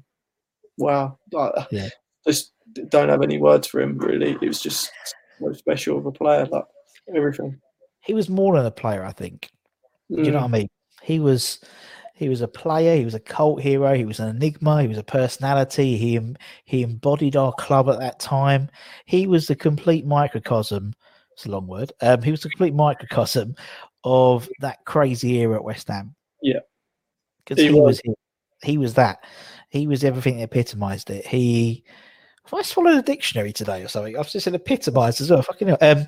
[0.77, 1.17] wow.
[1.31, 1.89] Like, Yeah.
[2.27, 2.53] Just
[2.89, 3.97] don't have any words for him.
[3.97, 4.91] Really, it was just
[5.39, 6.45] so special of a player.
[6.45, 6.65] Like
[7.15, 7.59] everything.
[8.03, 9.49] He was more than a player, I think.
[10.11, 10.41] Do you know Mm.
[10.41, 10.67] what I mean?
[11.01, 11.59] He was
[12.21, 14.99] he was a player, he was a cult hero, he was an enigma, he was
[14.99, 16.19] a personality, he
[16.65, 18.69] he embodied our club at that time.
[19.07, 20.93] He was the complete microcosm,
[21.33, 21.91] it's a long word.
[21.99, 23.55] Um, he was the complete microcosm
[24.03, 26.13] of that crazy era at West Ham.
[26.43, 26.59] Yeah.
[27.43, 27.81] Because He he, was.
[27.81, 28.01] was
[28.61, 29.25] he, he was that.
[29.69, 31.25] He was everything that epitomized it.
[31.25, 31.83] He
[32.51, 34.15] have I swallowed a dictionary today or something?
[34.15, 35.41] I was just said epitomized as well.
[35.41, 35.77] Fucking hell.
[35.81, 36.05] Um,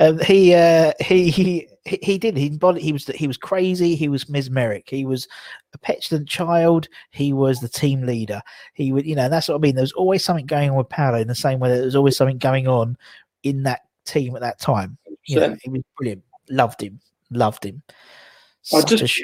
[0.00, 2.36] um, he, uh, he, he, he, he did.
[2.36, 2.82] He embodied.
[2.82, 3.06] He was.
[3.06, 3.94] He was crazy.
[3.96, 4.88] He was mesmeric.
[4.88, 5.26] He was
[5.74, 6.88] a petulant child.
[7.10, 8.40] He was the team leader.
[8.74, 9.74] He would, you know, that's what I mean.
[9.74, 11.96] There was always something going on with Paolo in the same way that there was
[11.96, 12.96] always something going on
[13.42, 14.98] in that team at that time.
[15.26, 15.58] You know, 100%.
[15.62, 16.22] he was brilliant.
[16.50, 17.00] Loved him.
[17.30, 17.82] Loved him.
[17.88, 19.22] I Such just- a sh-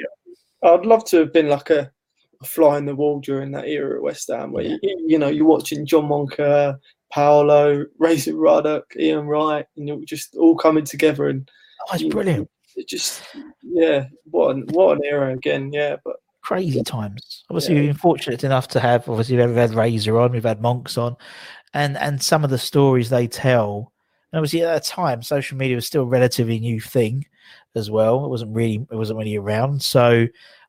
[0.63, 1.91] I'd love to have been like a,
[2.43, 5.27] a fly in the wall during that era at West Ham, where you, you know
[5.29, 6.77] you're watching John Moncur,
[7.11, 11.49] Paolo, Razor Ruddock, Ian Wright, and you're just all coming together, and
[11.89, 12.49] oh, it's brilliant.
[12.75, 13.23] it just
[13.61, 15.97] yeah, what an, what an era again, yeah.
[16.03, 17.43] But crazy times.
[17.49, 17.81] Obviously, Yeah.
[17.81, 19.07] we've been fortunate enough to have.
[19.07, 21.15] Obviously, we've had Razor on, we've had Monks on,
[21.73, 23.91] and and some of the stories they tell.
[24.31, 27.25] And obviously, at that time, social media was still a relatively new thing,
[27.75, 28.25] as well.
[28.25, 29.81] It wasn't really it wasn't really around.
[29.81, 30.27] So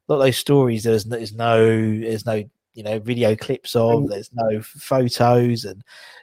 [0.09, 1.66] lot of those stories, there's no, there's no
[2.00, 2.44] there's no
[2.74, 4.09] you know video clips of.
[4.09, 5.82] There's no photos, and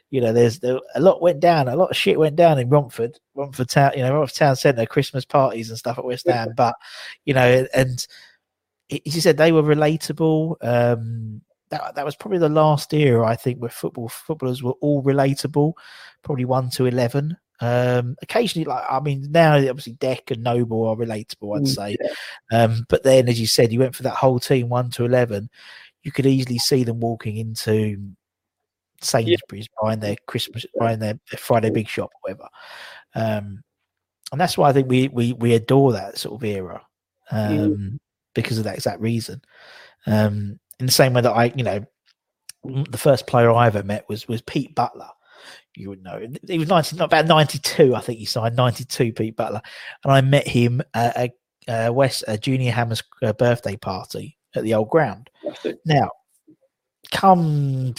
[0.09, 1.67] you know there's there, a lot went down.
[1.67, 3.93] A lot of shit went down in Romford, Romford Town.
[3.95, 6.45] You know, Romford Town Centre, Christmas parties and stuff at West Yeah.
[6.45, 6.53] Ham.
[6.55, 6.75] But
[7.25, 8.05] you know, and
[8.89, 10.57] you said, they were relatable.
[10.61, 15.01] Um, that that was probably the last era I think where football footballers were all
[15.01, 15.73] relatable.
[16.23, 17.37] Probably one to eleven.
[17.61, 21.55] Um, occasionally, like I mean, now obviously Deck and Noble are relatable.
[21.57, 21.97] I'd Mm, say,
[22.51, 25.49] um, but then as you said, you went for that whole team one to eleven.
[26.03, 27.99] You could easily see them walking into
[29.01, 32.49] Sainsbury's buying their Christmas, buying their, their Friday Big Shop, or whatever.
[33.13, 33.63] Um,
[34.31, 36.81] and that's why I think we we we adore that sort of era
[37.31, 37.99] um, Mm.
[38.33, 39.41] because of that exact reason.
[40.07, 41.85] Um, in the same way that I, you know,
[42.63, 45.09] the first player I ever met was was Pete Butler.
[45.75, 47.95] You would know he was nineteen, not about ninety two.
[47.95, 49.13] I think he signed ninety two.
[49.13, 49.61] Pete Butler,
[50.03, 51.31] and I met him at a,
[51.87, 55.29] a West a Junior Hammers uh, birthday party at the old ground.
[55.85, 56.09] Now,
[57.11, 57.93] come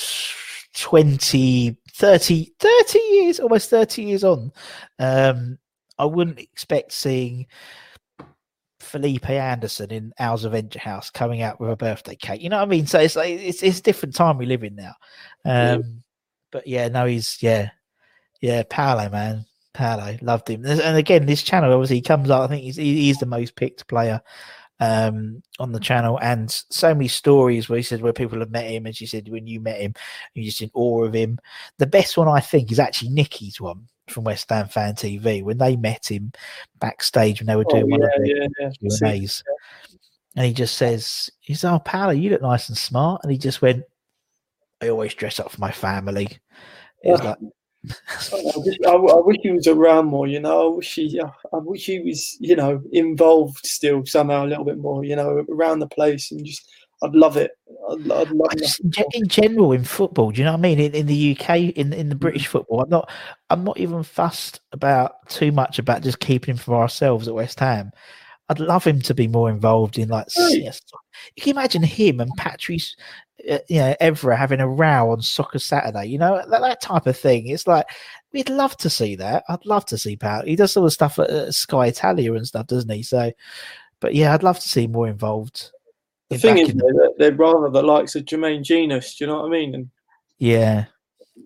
[0.74, 4.52] 20, 30, 30 years, almost 30 years on,
[4.98, 5.58] um,
[5.98, 7.46] I wouldn't expect seeing
[8.80, 12.42] Felipe Anderson in Owls Adventure House coming out with a birthday cake.
[12.42, 12.86] You know what I mean?
[12.86, 14.94] So it's like it's it's a different time we live in now.
[15.44, 16.01] Um,
[16.52, 17.70] but yeah, no, he's yeah,
[18.40, 19.46] yeah, Paolo, man.
[19.72, 20.64] Paolo, loved him.
[20.66, 22.42] And again, this channel obviously he comes up.
[22.42, 24.20] I think he's he's the most picked player
[24.80, 28.70] um, on the channel, and so many stories where he said where people have met
[28.70, 29.94] him, and she said when you met him,
[30.34, 31.38] you're just in awe of him.
[31.78, 35.58] The best one I think is actually Nikki's one from West Ham Fan TV when
[35.58, 36.32] they met him
[36.78, 38.70] backstage when they were Oh, doing one of yeah, their yeah, yeah.
[38.70, 39.42] Q and A's,
[40.36, 43.62] and he just says, "He's oh, Paolo, you look nice and smart," and he just
[43.62, 43.84] went,
[44.82, 46.28] "I always dress up for my family."
[47.04, 47.14] Yeah.
[47.14, 47.38] like,
[48.32, 50.26] I wish, I, I wish he was around more.
[50.26, 54.48] You know, I wish he, I wish he was, you know, involved still somehow a
[54.48, 55.04] little bit more.
[55.04, 56.70] You know, around the place and just,
[57.02, 57.50] I'd love it.
[57.90, 59.08] I'd, I'd love just, in, ge- more.
[59.14, 60.78] in general in football, do you know what I mean?
[60.78, 62.20] In, in the UK, in in the Mm.
[62.20, 63.10] British football, I'm not
[63.50, 67.58] I'm not even fussed about too much about just keeping him for ourselves at West
[67.58, 67.90] Ham.
[68.48, 70.80] I'd love him to be more involved in like Right.
[71.36, 72.94] You can imagine him and Patrice,
[73.31, 76.06] uh, you know, Evra having a row on Soccer Saturday.
[76.06, 77.48] You know that, that type of thing.
[77.48, 77.86] It's like
[78.32, 79.44] we'd love to see that.
[79.48, 80.46] I'd love to see Pat.
[80.46, 83.02] He does all the stuff at uh, Sky Italia and stuff, doesn't he?
[83.02, 83.32] So,
[84.00, 85.70] but yeah, I'd love to see more involved.
[86.28, 89.14] The in- thing is, in- that they're rather the likes of Jermaine Jenas.
[89.16, 89.74] Do you know what I mean?
[89.74, 89.90] And
[90.38, 90.86] yeah.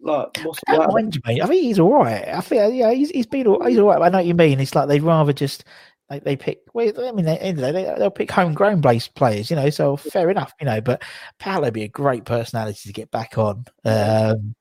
[0.02, 1.42] like, what's I don't mind Jermaine.
[1.42, 2.28] I think he's all right.
[2.28, 4.02] I think yeah, he's he's been all, he's all right.
[4.02, 4.60] I know what you mean.
[4.60, 5.64] It's like they'd rather just
[6.08, 6.60] like they pick.
[6.72, 9.56] Well, I mean, they, end of the day, they, they'll pick homegrown based players, you
[9.56, 9.70] know.
[9.70, 10.80] So fair enough, you know.
[10.80, 11.02] But
[11.38, 13.64] Paolo be a great personality to get back on.
[13.84, 14.54] Um,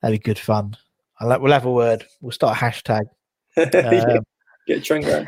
[0.00, 0.76] that'd be good fun.
[1.20, 2.06] I'll, we'll have a word.
[2.20, 3.02] We'll start a hashtag.
[3.54, 4.24] Um,
[4.66, 5.26] Get Trent Graham.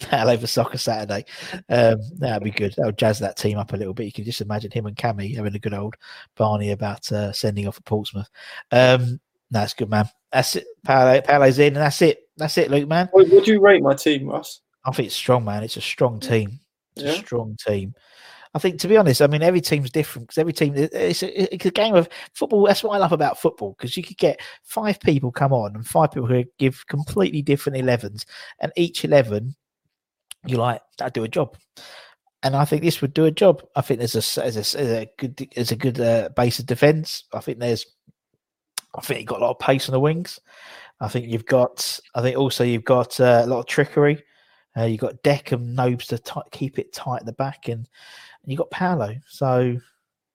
[0.00, 1.24] Paolo for Soccer Saturday.
[1.68, 2.74] Um, that'd be good.
[2.76, 4.04] That'll jazz that team up a little bit.
[4.04, 5.96] You can just imagine him and Kammy having a good old
[6.36, 8.28] Barney about uh, sending off at Portsmouth.
[8.70, 9.20] Um,
[9.50, 10.08] no, that's good, man.
[10.32, 10.66] That's it.
[10.84, 12.20] Paolo, Paolo's in, and that's it.
[12.36, 13.08] That's it, Luke, man.
[13.12, 14.60] What, what do you rate my team, Russ?
[14.86, 15.62] I think it's strong, man.
[15.62, 16.60] It's a strong team.
[16.96, 17.12] It's Yeah.
[17.12, 17.94] a strong team.
[18.54, 21.54] I think, to be honest, I mean, every team's different because every team it's a,
[21.54, 22.64] it's a game of football.
[22.66, 25.86] That's what I love about football because you could get five people come on and
[25.86, 28.24] five people who give completely different 11s,
[28.60, 29.54] and each 11,
[30.46, 31.56] you're like, I do a job.
[32.42, 33.62] and I think this would do a job.
[33.74, 36.66] I think there's a there's a, there's a good there's a good uh, base of
[36.66, 37.24] defence.
[37.34, 37.84] I think there's
[38.94, 40.38] I think you've got a lot of pace on the wings.
[41.00, 44.22] I think you've got I think also you've got uh, a lot of trickery.
[44.76, 47.78] Uh, you've got Deck and Nobes to t- keep it tight at the back, and,
[47.78, 49.14] and you've got Paolo.
[49.26, 49.78] So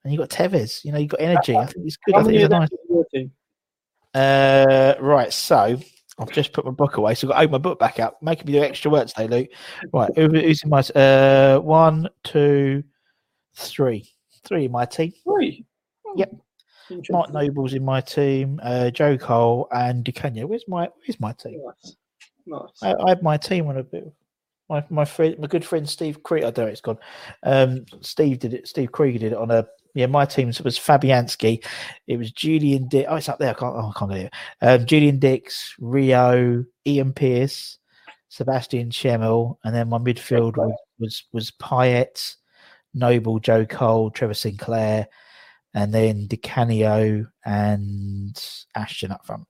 [0.04, 0.84] and you've got Tevez.
[0.84, 1.56] You know, you've got energy.
[1.56, 2.16] I think it's good.
[2.16, 2.70] I think it's a nice.
[4.14, 5.80] Uh, right, so
[6.20, 8.22] I've just put my book away, so I've got to open my book back up,
[8.22, 9.50] making me do extra work today, Luke.
[9.94, 12.84] Right, who, who's in my uh one, two,
[13.56, 14.14] three,
[14.44, 15.14] three in my team.
[15.24, 15.66] Three.
[16.16, 16.34] Yep.
[17.10, 20.46] Mark Noble's in my team, uh, Joe Cole and Di Canio.
[20.46, 21.62] Where's my Where's my team?
[21.66, 21.96] Nice.
[22.46, 22.84] Nice.
[22.84, 24.12] I, I had my team on a bit.
[24.72, 26.48] My my friend, my good friend Steve Krieger.
[26.48, 26.98] I don't know it's gone.
[27.44, 28.70] Um, Steve did it.
[28.70, 29.68] Steve Krieger did it on a.
[29.94, 31.66] Yeah, my team was Fabianski.
[32.08, 33.08] It was Julian Dicks.
[33.12, 33.50] Oh, it's up there.
[33.50, 33.76] I can't.
[33.76, 34.34] Oh, I can't get it.
[34.62, 37.80] Um, Julian Dicks, Rio, Ian Pearce,
[38.30, 41.52] Sebastian Schemmel, and then my midfield was was, was
[42.94, 45.10] Noble, Joe Cole, Trevor Sinclair,
[45.74, 48.42] and then Di Canio and
[48.74, 49.44] Ashton up front.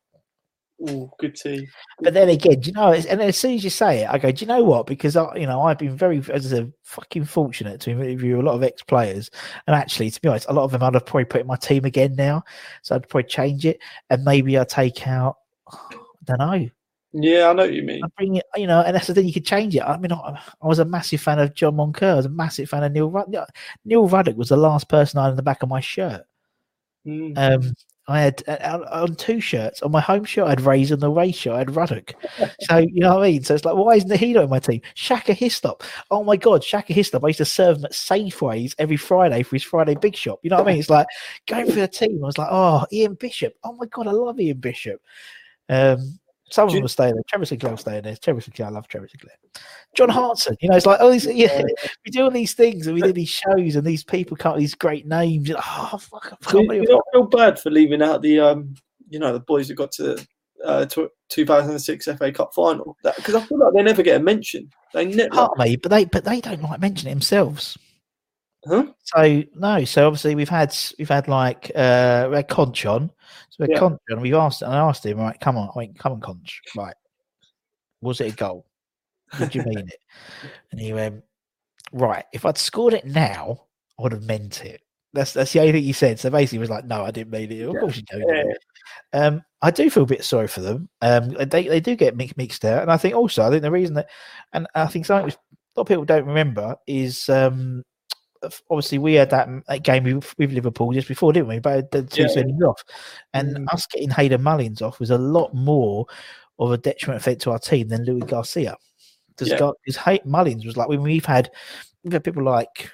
[0.89, 1.67] Ooh, good team.
[1.99, 4.31] But then again, do you know, and as soon as you say it, I go,
[4.31, 4.87] do you know what?
[4.87, 8.41] Because I, you know, I've been very, as I said, fucking fortunate to interview a
[8.41, 9.29] lot of ex players,
[9.67, 11.55] and actually, to be honest, a lot of them I'd have probably put in my
[11.55, 12.43] team again now,
[12.81, 13.79] so I'd probably change it,
[14.09, 15.37] and maybe I'd take out,
[15.71, 16.69] I don't know,
[17.13, 18.03] Yeah, I know what you mean.
[18.03, 19.83] I'd bring it, you know, and that's the thing, you could change it.
[19.83, 22.69] I mean, I, I was a massive fan of John Moncur, I was a massive
[22.69, 23.49] fan of Neil Ruddock.
[23.85, 26.23] Neil Ruddock was the last person I had in the back of my shirt.
[27.05, 27.37] Mm.
[27.37, 27.73] Um,
[28.11, 29.81] I had uh, on- two shirts.
[29.81, 32.13] On my home shirt, I had Razor, and the race shirt, I had Ruddock.
[32.61, 33.43] so you know what I mean.
[33.43, 34.81] So it's like, why isn't he not in my team?
[34.95, 35.83] Shaka Hislop.
[36.09, 37.23] Oh my god, Shaka Hislop.
[37.23, 40.39] I used to serve him at Safeways every Friday for his Friday Big Shop.
[40.43, 40.79] You know what I mean?
[40.79, 41.07] It's like
[41.47, 42.23] going for the team.
[42.23, 43.55] I was like, oh, Ian Bishop.
[43.63, 45.01] Oh my god, I love Ian Bishop.
[45.69, 46.19] Um,
[46.51, 47.21] some of them will stay there.
[47.27, 48.15] Trevor Sinclair will stay there.
[48.15, 49.35] Trevor Sinclair, I love Trevor Sinclair.
[49.95, 51.63] John Hartson, you know, it's like, oh, these, yeah,
[52.05, 54.75] we do all these things and we do these shows and these people come these
[54.75, 55.49] great names.
[55.49, 58.75] Like, oh, fuck, I can't you, you feel bad for leaving out the um,
[59.09, 60.17] you know, the boys who got to
[60.63, 60.85] uh,
[61.29, 64.69] 2006 FA Cup final because I feel like they never get a mention.
[64.93, 65.33] They never.
[65.35, 67.77] of me, but they but they don't like mentioning it themselves.
[68.67, 68.85] Huh?
[69.03, 73.09] So no, so obviously we've had we've had like uh we had Conch on.
[73.49, 73.79] So we had Yeah.
[73.79, 76.21] Conch on, we've asked and I asked him, right, come on, I mean, come on,
[76.21, 76.61] Conch.
[76.75, 76.95] Right.
[78.01, 78.65] Was it a goal?
[79.37, 79.99] Did you mean it?
[80.71, 81.23] And he went,
[81.91, 83.65] Right, if I'd scored it now,
[83.99, 84.81] I would have meant it.
[85.13, 86.19] That's that's the only thing he said.
[86.19, 87.79] So basically, he was like, "No, I didn't mean it." Of Yeah.
[87.81, 88.25] course, you don't.
[88.29, 88.53] Yeah.
[89.11, 90.87] Um, I do feel a bit sorry for them.
[91.01, 93.71] Um, they they do get mixed mixed out, and I think also I think the
[93.71, 94.09] reason that,
[94.53, 95.39] and I think something which a
[95.75, 97.83] lot of people don't remember is um,
[98.69, 101.59] obviously we had that, that game with, with Liverpool just before, didn't we?
[101.59, 102.27] But the two Yeah.
[102.29, 102.83] sendings off,
[103.33, 103.73] and Mm.
[103.73, 106.05] us getting Hayden Mullins off was a lot more
[106.59, 108.75] of a detriment effect to our team than Luis Garcia.
[109.37, 109.49] Because
[109.87, 110.01] Yeah.
[110.05, 111.49] Hay- Mullins was like when we've had
[112.03, 112.89] we've had people like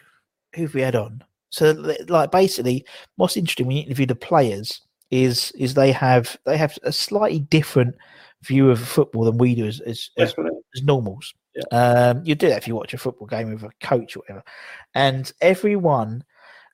[0.56, 1.24] who've we had on.
[1.50, 1.72] So
[2.08, 2.86] like basically,
[3.16, 4.82] what's interesting when you interview the players
[5.12, 7.95] is is they have they have a slightly different
[8.43, 10.34] view of football than we do as as, as,
[10.76, 11.34] as normals.
[11.58, 12.12] Yeah.
[12.12, 14.43] Um, you do that if you watch a football game with a coach or whatever.
[14.93, 16.24] And everyone,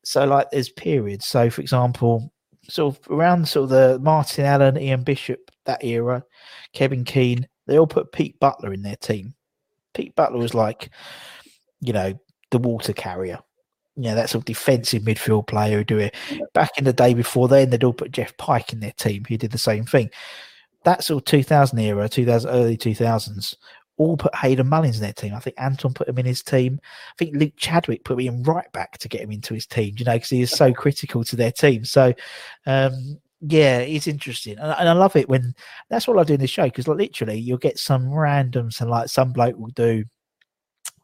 [0.03, 1.25] so like there's periods.
[1.25, 2.33] So for example,
[2.69, 6.23] sort of around sort of the Martin Allen, Ian Bishop, that era,
[6.73, 9.33] Kevin Keen, they all put Pete Butler in their team.
[9.93, 10.89] Pete Butler was like,
[11.79, 12.19] you know,
[12.51, 13.39] the water carrier.
[13.95, 16.15] You know, that sort of defensive midfield player who do it.
[16.53, 19.23] Back in the day before then, they'd all put Jeff Pike in their team.
[19.27, 20.09] He did the same thing.
[20.83, 23.55] That sort of 2000 era, 2000, early 2000s,
[23.97, 25.33] all put Hayden Mullins in their team.
[25.33, 26.79] I think Anton put him in his team.
[26.83, 30.05] I think Luke Chadwick put him right back to get him into his team, you
[30.05, 31.85] know, because he is so critical to their team.
[31.85, 32.13] So,
[32.65, 34.57] um, yeah, it's interesting.
[34.57, 35.53] And, and I love it when
[35.89, 38.89] that's what I do in this show because like, literally you'll get some randoms and
[38.89, 40.05] like some bloke will do,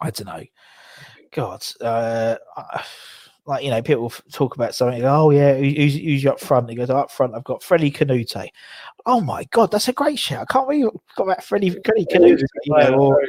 [0.01, 0.43] I don't know,
[1.31, 2.85] God, uh, I-
[3.49, 5.03] like you know, people talk about something.
[5.03, 6.69] Oh yeah, who- who's, who's you up front?
[6.69, 8.49] He goes, "Oh, up front, I've got Freddie Kanouté.
[9.05, 10.45] Oh my God, that's a great shout!
[10.49, 12.43] I can't believe you've got that Freddie, Freddie Kanouté.
[12.63, 13.23] You know, or,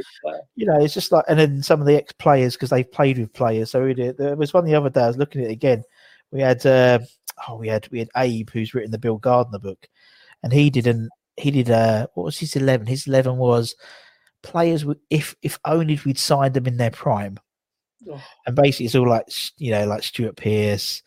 [0.55, 3.19] you know, it's just like, and then some of the ex players because they've played
[3.19, 3.71] with players.
[3.71, 5.01] So we did, there was one the other day.
[5.03, 5.83] I was looking at it again.
[6.31, 7.01] We had, uh,
[7.49, 9.89] oh, we had we had Abe who's written the Bill Gardner book,
[10.43, 11.09] and he didn't.
[11.39, 11.71] He did.
[11.71, 12.87] Uh, what was his eleven?
[12.87, 13.75] His eleven was
[14.43, 14.85] players.
[15.09, 17.39] If if only we'd signed them in their prime.
[18.09, 18.23] Oh.
[18.47, 19.27] And basically, it's all like
[19.59, 21.03] you know, like Stuart Pearce,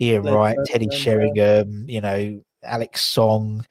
[0.00, 0.88] Ian Len Wright, Teddy.
[0.90, 3.64] Sheringham, you know, Alex Song,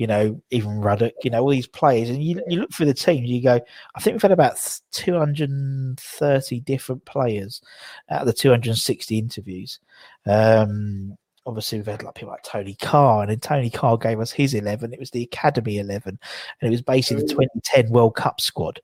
[0.00, 2.08] you know, even Ruddock, you know, all these players.
[2.08, 3.60] And you, you look through the team, you go,
[3.94, 4.56] I think we've had about
[4.92, 7.60] 230 different players
[8.08, 9.78] out of the 260 interviews.
[10.26, 11.18] Um,
[11.50, 14.54] obviously we've had like people like Tony Carr, and then Tony Carr gave us his
[14.54, 14.92] eleven.
[14.92, 16.18] It was the Academy eleven,
[16.60, 18.80] and it was basically the 2010 World Cup squad,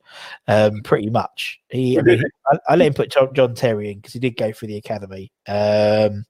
[0.48, 1.60] um, pretty much.
[1.70, 4.36] He, I, mean, I, I let him put John, John Terry in because he did
[4.36, 5.30] go through the Academy.
[5.46, 6.24] Um,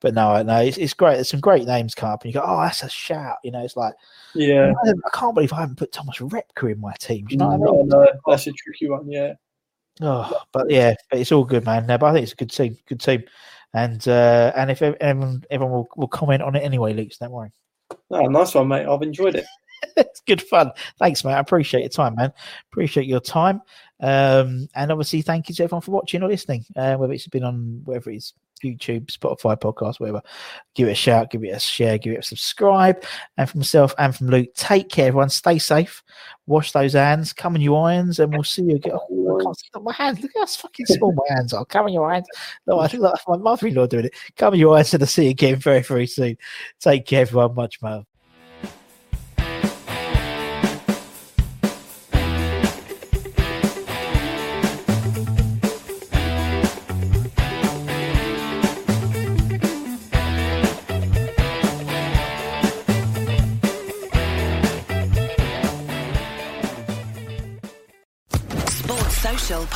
[0.00, 1.14] but no, no, it's, it's great.
[1.14, 3.64] There's some great names come up, and you go, "Oh, that's a shout!" You know,
[3.64, 3.94] it's like,
[4.34, 7.26] Yeah, I, I can't believe I haven't put Thomas Repka in my team.
[7.26, 7.88] Do you know what I mean?
[7.88, 9.10] no, that's a tricky one.
[9.10, 9.34] Yeah,
[10.00, 11.86] Oh, but yeah, but it's all good, man.
[11.86, 13.24] No, but I think it's a good team, good team,
[13.84, 17.32] and uh, and if everyone everyone will, will comment on it anyway, Luke, so don't
[17.32, 17.50] worry.
[18.10, 18.86] oh, nice one, mate.
[18.86, 19.46] I've enjoyed it.
[19.96, 20.72] it's good fun.
[20.98, 21.34] Thanks, mate.
[21.34, 22.32] I appreciate your time, man.
[22.72, 23.60] Appreciate your time.
[24.00, 27.44] Um, and obviously, thank you to everyone for watching or listening, uh, whether it's been
[27.44, 30.22] on whether it's YouTube, Spotify, podcast, whatever.
[30.74, 33.02] Give it a shout, give it a share, give it a subscribe.
[33.36, 35.30] And from myself and from Luke, take care, everyone.
[35.30, 36.02] Stay safe.
[36.46, 37.32] Wash those hands.
[37.32, 38.92] Come in your irons, and we'll see you again.
[38.94, 40.20] Oh, I can't see my hands.
[40.20, 41.64] Look how fucking small my hands are.
[41.64, 42.26] Come in your irons.
[42.66, 44.14] No, I look like my mother-in-law doing it.
[44.36, 46.36] Come in your irons, and I'll see you again very, very soon.
[46.80, 47.54] Take care, everyone.
[47.54, 48.07] Much more.